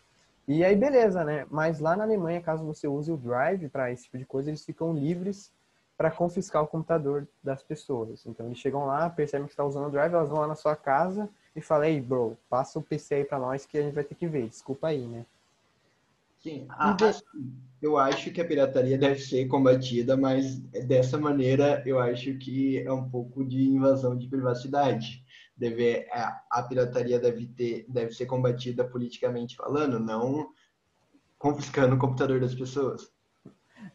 E 0.47 0.63
aí, 0.63 0.75
beleza, 0.75 1.23
né? 1.23 1.45
Mas 1.49 1.79
lá 1.79 1.95
na 1.95 2.03
Alemanha, 2.03 2.41
caso 2.41 2.65
você 2.65 2.87
use 2.87 3.11
o 3.11 3.17
Drive 3.17 3.67
para 3.69 3.91
esse 3.91 4.03
tipo 4.03 4.17
de 4.17 4.25
coisa, 4.25 4.49
eles 4.49 4.63
ficam 4.63 4.93
livres 4.93 5.51
para 5.97 6.11
confiscar 6.11 6.63
o 6.63 6.67
computador 6.67 7.27
das 7.43 7.63
pessoas. 7.63 8.25
Então, 8.25 8.45
eles 8.45 8.57
chegam 8.57 8.85
lá, 8.85 9.09
percebem 9.09 9.47
que 9.47 9.53
está 9.53 9.65
usando 9.65 9.87
o 9.87 9.91
Drive, 9.91 10.13
elas 10.13 10.29
vão 10.29 10.39
lá 10.39 10.47
na 10.47 10.55
sua 10.55 10.75
casa 10.75 11.27
e 11.55 11.59
falam: 11.59 11.85
Ei, 11.85 11.99
bro, 11.99 12.37
passa 12.49 12.79
o 12.79 12.83
PC 12.83 13.15
aí 13.15 13.25
para 13.25 13.39
nós 13.39 13.65
que 13.65 13.77
a 13.77 13.81
gente 13.81 13.95
vai 13.95 14.03
ter 14.03 14.15
que 14.15 14.27
ver. 14.27 14.47
Desculpa 14.47 14.87
aí, 14.87 15.05
né? 15.05 15.25
Sim, 16.39 16.65
a, 16.69 16.93
de... 16.93 17.05
assim, 17.05 17.23
eu 17.81 17.97
acho 17.97 18.31
que 18.31 18.41
a 18.41 18.45
pirataria 18.45 18.97
deve 18.97 19.19
ser 19.19 19.47
combatida, 19.47 20.17
mas 20.17 20.59
dessa 20.85 21.17
maneira 21.17 21.83
eu 21.85 21.99
acho 21.99 22.37
que 22.37 22.79
é 22.79 22.91
um 22.91 23.09
pouco 23.09 23.45
de 23.45 23.61
invasão 23.63 24.17
de 24.17 24.27
privacidade. 24.27 25.23
Deve, 25.55 26.07
a, 26.11 26.19
é, 26.19 26.35
a 26.51 26.63
pirataria 26.63 27.19
deve, 27.19 27.47
ter, 27.47 27.85
deve 27.87 28.13
ser 28.13 28.25
combatida 28.25 28.83
politicamente 28.83 29.55
falando, 29.55 29.99
não 29.99 30.51
confiscando 31.37 31.95
o 31.95 31.99
computador 31.99 32.39
das 32.39 32.55
pessoas. 32.55 33.11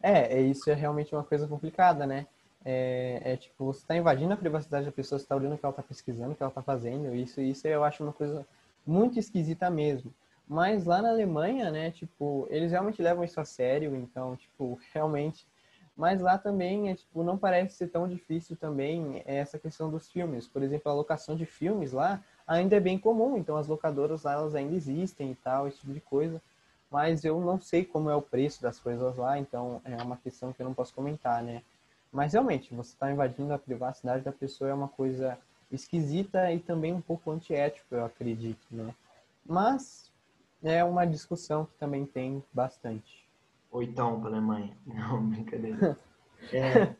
É, 0.01 0.37
é 0.37 0.41
isso 0.41 0.69
é 0.69 0.73
realmente 0.73 1.13
uma 1.13 1.23
coisa 1.23 1.47
complicada, 1.47 2.05
né? 2.05 2.25
É, 2.65 3.21
é 3.25 3.37
tipo, 3.37 3.65
você 3.65 3.79
está 3.79 3.95
invadindo 3.95 4.33
a 4.33 4.37
privacidade 4.37 4.85
da 4.85 4.91
pessoa, 4.91 5.19
você 5.19 5.25
está 5.25 5.35
olhando 5.35 5.55
o 5.55 5.57
que 5.57 5.65
ela 5.65 5.71
está 5.71 5.83
pesquisando, 5.83 6.31
o 6.31 6.35
que 6.35 6.43
ela 6.43 6.49
está 6.49 6.61
fazendo, 6.61 7.13
isso, 7.13 7.41
isso 7.41 7.67
eu 7.67 7.83
acho 7.83 8.03
uma 8.03 8.13
coisa 8.13 8.45
muito 8.85 9.19
esquisita 9.19 9.69
mesmo. 9.69 10.13
Mas 10.47 10.85
lá 10.85 11.01
na 11.01 11.09
Alemanha, 11.09 11.71
né, 11.71 11.91
tipo, 11.91 12.47
eles 12.49 12.71
realmente 12.71 13.01
levam 13.01 13.23
isso 13.23 13.39
a 13.39 13.45
sério, 13.45 13.95
então, 13.95 14.35
tipo, 14.35 14.79
realmente. 14.93 15.45
Mas 15.95 16.21
lá 16.21 16.37
também, 16.37 16.89
é, 16.89 16.95
tipo, 16.95 17.23
não 17.23 17.37
parece 17.37 17.75
ser 17.75 17.87
tão 17.87 18.07
difícil 18.07 18.55
também 18.55 19.21
essa 19.25 19.59
questão 19.59 19.89
dos 19.89 20.09
filmes. 20.09 20.47
Por 20.47 20.63
exemplo, 20.63 20.91
a 20.91 20.95
locação 20.95 21.35
de 21.35 21.45
filmes 21.45 21.91
lá 21.91 22.23
ainda 22.47 22.75
é 22.75 22.79
bem 22.79 22.97
comum, 22.97 23.37
então 23.37 23.57
as 23.57 23.67
locadoras 23.67 24.23
lá, 24.23 24.33
elas 24.33 24.55
ainda 24.55 24.75
existem 24.75 25.31
e 25.31 25.35
tal, 25.35 25.67
esse 25.67 25.79
tipo 25.79 25.93
de 25.93 26.01
coisa. 26.01 26.41
Mas 26.89 27.23
eu 27.23 27.39
não 27.39 27.59
sei 27.59 27.85
como 27.85 28.09
é 28.09 28.15
o 28.15 28.21
preço 28.21 28.61
das 28.61 28.79
coisas 28.79 29.15
lá, 29.17 29.37
então 29.39 29.81
é 29.85 29.95
uma 30.01 30.17
questão 30.17 30.51
que 30.51 30.61
eu 30.61 30.65
não 30.65 30.73
posso 30.73 30.93
comentar, 30.93 31.43
né? 31.43 31.63
Mas 32.11 32.33
realmente, 32.33 32.73
você 32.73 32.91
está 32.91 33.11
invadindo 33.11 33.53
a 33.53 33.57
privacidade 33.57 34.23
da 34.23 34.31
pessoa 34.31 34.69
é 34.69 34.73
uma 34.73 34.87
coisa 34.87 35.37
esquisita 35.71 36.51
e 36.51 36.59
também 36.59 36.93
um 36.93 37.01
pouco 37.01 37.31
antiético, 37.31 37.95
eu 37.95 38.05
acredito, 38.05 38.63
né? 38.71 38.93
Mas 39.45 40.02
é 40.63 40.83
uma 40.83 41.05
discussão 41.05 41.65
que 41.65 41.75
também 41.75 42.05
tem 42.05 42.43
bastante. 42.53 43.27
Oitão 43.71 44.19
para 44.19 44.29
a 44.29 44.33
Alemanha. 44.33 44.77
Não, 44.85 45.27
brincadeira. 45.29 45.97
É, 46.51 46.93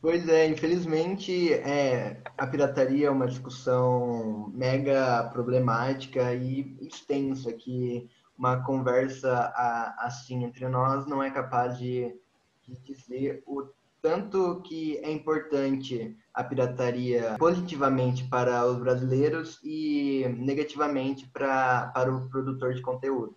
pois 0.00 0.28
é, 0.28 0.46
infelizmente 0.46 1.52
é, 1.52 2.22
a 2.38 2.46
pirataria 2.46 3.08
é 3.08 3.10
uma 3.10 3.26
discussão 3.26 4.52
mega 4.54 5.28
problemática 5.32 6.32
e 6.32 6.76
extensa 6.80 7.52
que 7.52 8.08
uma 8.38 8.62
conversa 8.62 9.52
assim 9.98 10.44
entre 10.44 10.68
nós 10.68 11.06
não 11.06 11.20
é 11.20 11.28
capaz 11.28 11.76
de, 11.76 12.16
de 12.62 12.78
dizer 12.82 13.42
o 13.44 13.64
tanto 14.02 14.60
que 14.62 14.98
é 14.98 15.10
importante 15.10 16.16
a 16.34 16.42
pirataria 16.42 17.36
positivamente 17.38 18.24
para 18.24 18.66
os 18.66 18.76
brasileiros 18.78 19.60
e 19.62 20.26
negativamente 20.38 21.26
para, 21.28 21.86
para 21.94 22.12
o 22.12 22.28
produtor 22.28 22.74
de 22.74 22.82
conteúdo. 22.82 23.36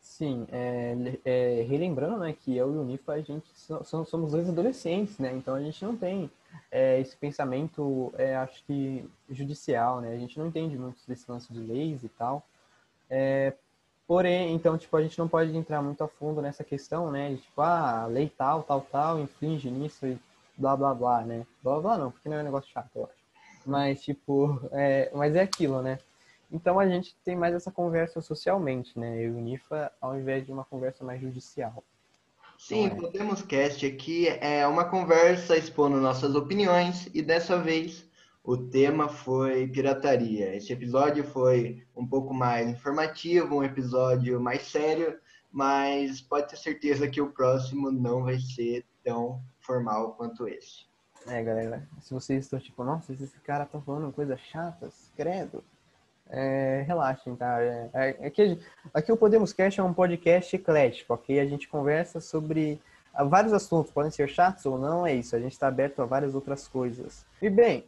Sim, 0.00 0.48
é, 0.50 0.96
é, 1.24 1.66
relembrando 1.68 2.18
né, 2.18 2.32
que 2.32 2.56
eu 2.56 2.74
e 2.74 2.78
o 2.78 2.84
Nifa, 2.84 3.12
a 3.12 3.20
gente 3.20 3.46
somos, 3.54 4.08
somos 4.08 4.32
dois 4.32 4.48
adolescentes, 4.48 5.18
né? 5.18 5.32
Então 5.32 5.54
a 5.54 5.60
gente 5.60 5.84
não 5.84 5.96
tem 5.96 6.28
é, 6.72 6.98
esse 6.98 7.16
pensamento, 7.16 8.12
é, 8.16 8.34
acho 8.34 8.64
que 8.64 9.08
judicial, 9.30 10.00
né? 10.00 10.12
A 10.14 10.18
gente 10.18 10.36
não 10.38 10.48
entende 10.48 10.76
muito 10.76 10.98
desse 11.06 11.30
lance 11.30 11.52
de 11.52 11.60
leis 11.60 12.02
e 12.02 12.08
tal. 12.08 12.44
Porém, 14.08 14.54
então, 14.54 14.78
tipo, 14.78 14.96
a 14.96 15.02
gente 15.02 15.18
não 15.18 15.28
pode 15.28 15.54
entrar 15.54 15.82
muito 15.82 16.02
a 16.02 16.08
fundo 16.08 16.40
nessa 16.40 16.64
questão, 16.64 17.10
né? 17.10 17.28
De, 17.28 17.36
tipo, 17.36 17.60
ah, 17.60 18.06
lei 18.06 18.32
tal, 18.34 18.62
tal, 18.62 18.80
tal, 18.80 19.20
infringe 19.20 19.70
nisso 19.70 20.06
e 20.06 20.18
blá, 20.56 20.74
blá, 20.74 20.94
blá, 20.94 21.20
né? 21.20 21.46
Blá, 21.62 21.78
blá 21.78 21.98
não, 21.98 22.10
porque 22.10 22.26
não 22.26 22.38
é 22.38 22.40
um 22.40 22.44
negócio 22.44 22.72
chato, 22.72 22.88
eu 22.96 23.04
acho. 23.04 23.12
Mas, 23.66 24.02
tipo, 24.02 24.58
é, 24.72 25.10
mas 25.12 25.36
é 25.36 25.42
aquilo, 25.42 25.82
né? 25.82 25.98
Então 26.50 26.80
a 26.80 26.88
gente 26.88 27.14
tem 27.22 27.36
mais 27.36 27.54
essa 27.54 27.70
conversa 27.70 28.22
socialmente, 28.22 28.98
né? 28.98 29.18
Eu 29.18 29.34
e 29.34 29.36
o 29.36 29.40
Nifa, 29.40 29.92
ao 30.00 30.18
invés 30.18 30.46
de 30.46 30.50
uma 30.50 30.64
conversa 30.64 31.04
mais 31.04 31.20
judicial. 31.20 31.84
Sim, 32.56 32.84
então, 32.84 32.96
é... 32.96 33.00
Podemos 33.02 33.42
Cast 33.42 33.84
aqui 33.84 34.26
é 34.40 34.66
uma 34.66 34.86
conversa 34.86 35.54
expondo 35.54 36.00
nossas 36.00 36.34
opiniões 36.34 37.10
e 37.12 37.20
dessa 37.20 37.58
vez 37.60 38.07
o 38.48 38.56
tema 38.56 39.10
foi 39.10 39.68
pirataria. 39.68 40.56
Esse 40.56 40.72
episódio 40.72 41.22
foi 41.22 41.86
um 41.94 42.06
pouco 42.06 42.32
mais 42.32 42.66
informativo, 42.66 43.56
um 43.56 43.62
episódio 43.62 44.40
mais 44.40 44.62
sério, 44.62 45.18
mas 45.52 46.22
pode 46.22 46.48
ter 46.48 46.56
certeza 46.56 47.06
que 47.06 47.20
o 47.20 47.30
próximo 47.30 47.92
não 47.92 48.24
vai 48.24 48.38
ser 48.38 48.86
tão 49.04 49.38
formal 49.60 50.14
quanto 50.14 50.48
esse. 50.48 50.86
É, 51.26 51.42
galera, 51.42 51.86
se 52.00 52.14
vocês 52.14 52.44
estão 52.46 52.58
tipo, 52.58 52.82
nossa, 52.82 53.12
esse 53.12 53.38
cara 53.40 53.66
tá 53.66 53.78
falando 53.82 54.10
coisas 54.14 54.40
chatas, 54.40 55.12
credo, 55.14 55.62
é, 56.30 56.82
relaxem, 56.86 57.36
tá? 57.36 57.60
É, 57.60 57.90
é, 57.92 58.26
aqui, 58.28 58.58
aqui 58.94 59.12
o 59.12 59.16
Podemos 59.18 59.52
Cast 59.52 59.78
é 59.78 59.82
um 59.82 59.92
podcast 59.92 60.56
eclético, 60.56 61.12
ok? 61.12 61.38
A 61.38 61.44
gente 61.44 61.68
conversa 61.68 62.18
sobre 62.18 62.80
vários 63.26 63.52
assuntos, 63.52 63.92
podem 63.92 64.10
ser 64.10 64.26
chatos 64.26 64.64
ou 64.64 64.78
não, 64.78 65.06
é 65.06 65.12
isso, 65.12 65.36
a 65.36 65.38
gente 65.38 65.52
está 65.52 65.68
aberto 65.68 66.00
a 66.00 66.06
várias 66.06 66.34
outras 66.34 66.66
coisas. 66.66 67.26
E 67.42 67.50
bem, 67.50 67.84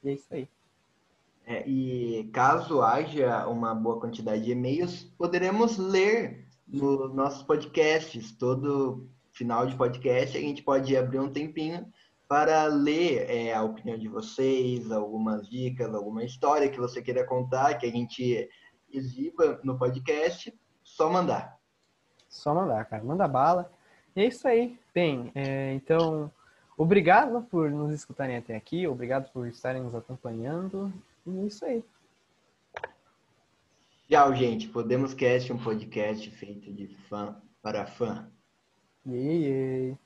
E 0.03 0.09
é 0.09 0.13
isso 0.13 0.27
aí. 0.31 0.49
É, 1.47 1.63
e 1.67 2.27
caso 2.33 2.81
haja 2.81 3.47
uma 3.47 3.75
boa 3.75 3.99
quantidade 3.99 4.43
de 4.43 4.51
e-mails, 4.51 5.03
poderemos 5.17 5.77
ler 5.77 6.43
nos 6.67 7.13
nossos 7.13 7.43
podcasts. 7.43 8.31
Todo 8.31 9.07
final 9.31 9.67
de 9.67 9.75
podcast 9.75 10.35
a 10.37 10.41
gente 10.41 10.63
pode 10.63 10.97
abrir 10.97 11.19
um 11.19 11.31
tempinho 11.31 11.85
para 12.27 12.65
ler 12.65 13.29
é, 13.29 13.53
a 13.53 13.61
opinião 13.61 13.97
de 13.97 14.07
vocês, 14.07 14.91
algumas 14.91 15.47
dicas, 15.47 15.93
alguma 15.93 16.23
história 16.23 16.69
que 16.69 16.79
você 16.79 17.01
queira 17.01 17.25
contar, 17.25 17.75
que 17.75 17.85
a 17.85 17.91
gente 17.91 18.49
exiba 18.91 19.59
no 19.63 19.77
podcast. 19.77 20.53
Só 20.83 21.09
mandar. 21.09 21.57
Só 22.27 22.53
mandar, 22.53 22.85
cara. 22.85 23.03
Manda 23.03 23.27
bala. 23.27 23.71
E 24.15 24.21
é 24.21 24.25
isso 24.27 24.47
aí. 24.47 24.79
Bem, 24.93 25.31
é, 25.35 25.73
então, 25.73 26.31
obrigado 26.77 27.41
por 27.43 27.69
nos 27.69 27.91
escutarem 27.91 28.37
até 28.37 28.55
aqui. 28.55 28.87
Obrigado 28.87 29.31
por 29.31 29.47
estarem 29.47 29.83
nos 29.83 29.93
acompanhando. 29.93 30.91
E 31.25 31.39
é 31.39 31.43
isso 31.43 31.65
aí. 31.65 31.83
Tchau, 34.07 34.35
gente. 34.35 34.67
Podemos 34.67 35.13
Cast, 35.13 35.51
um 35.51 35.57
podcast 35.57 36.29
feito 36.31 36.71
de 36.71 36.87
fã 37.09 37.41
para 37.61 37.85
fã. 37.87 38.29
Yay, 39.05 39.43
yay. 39.43 40.04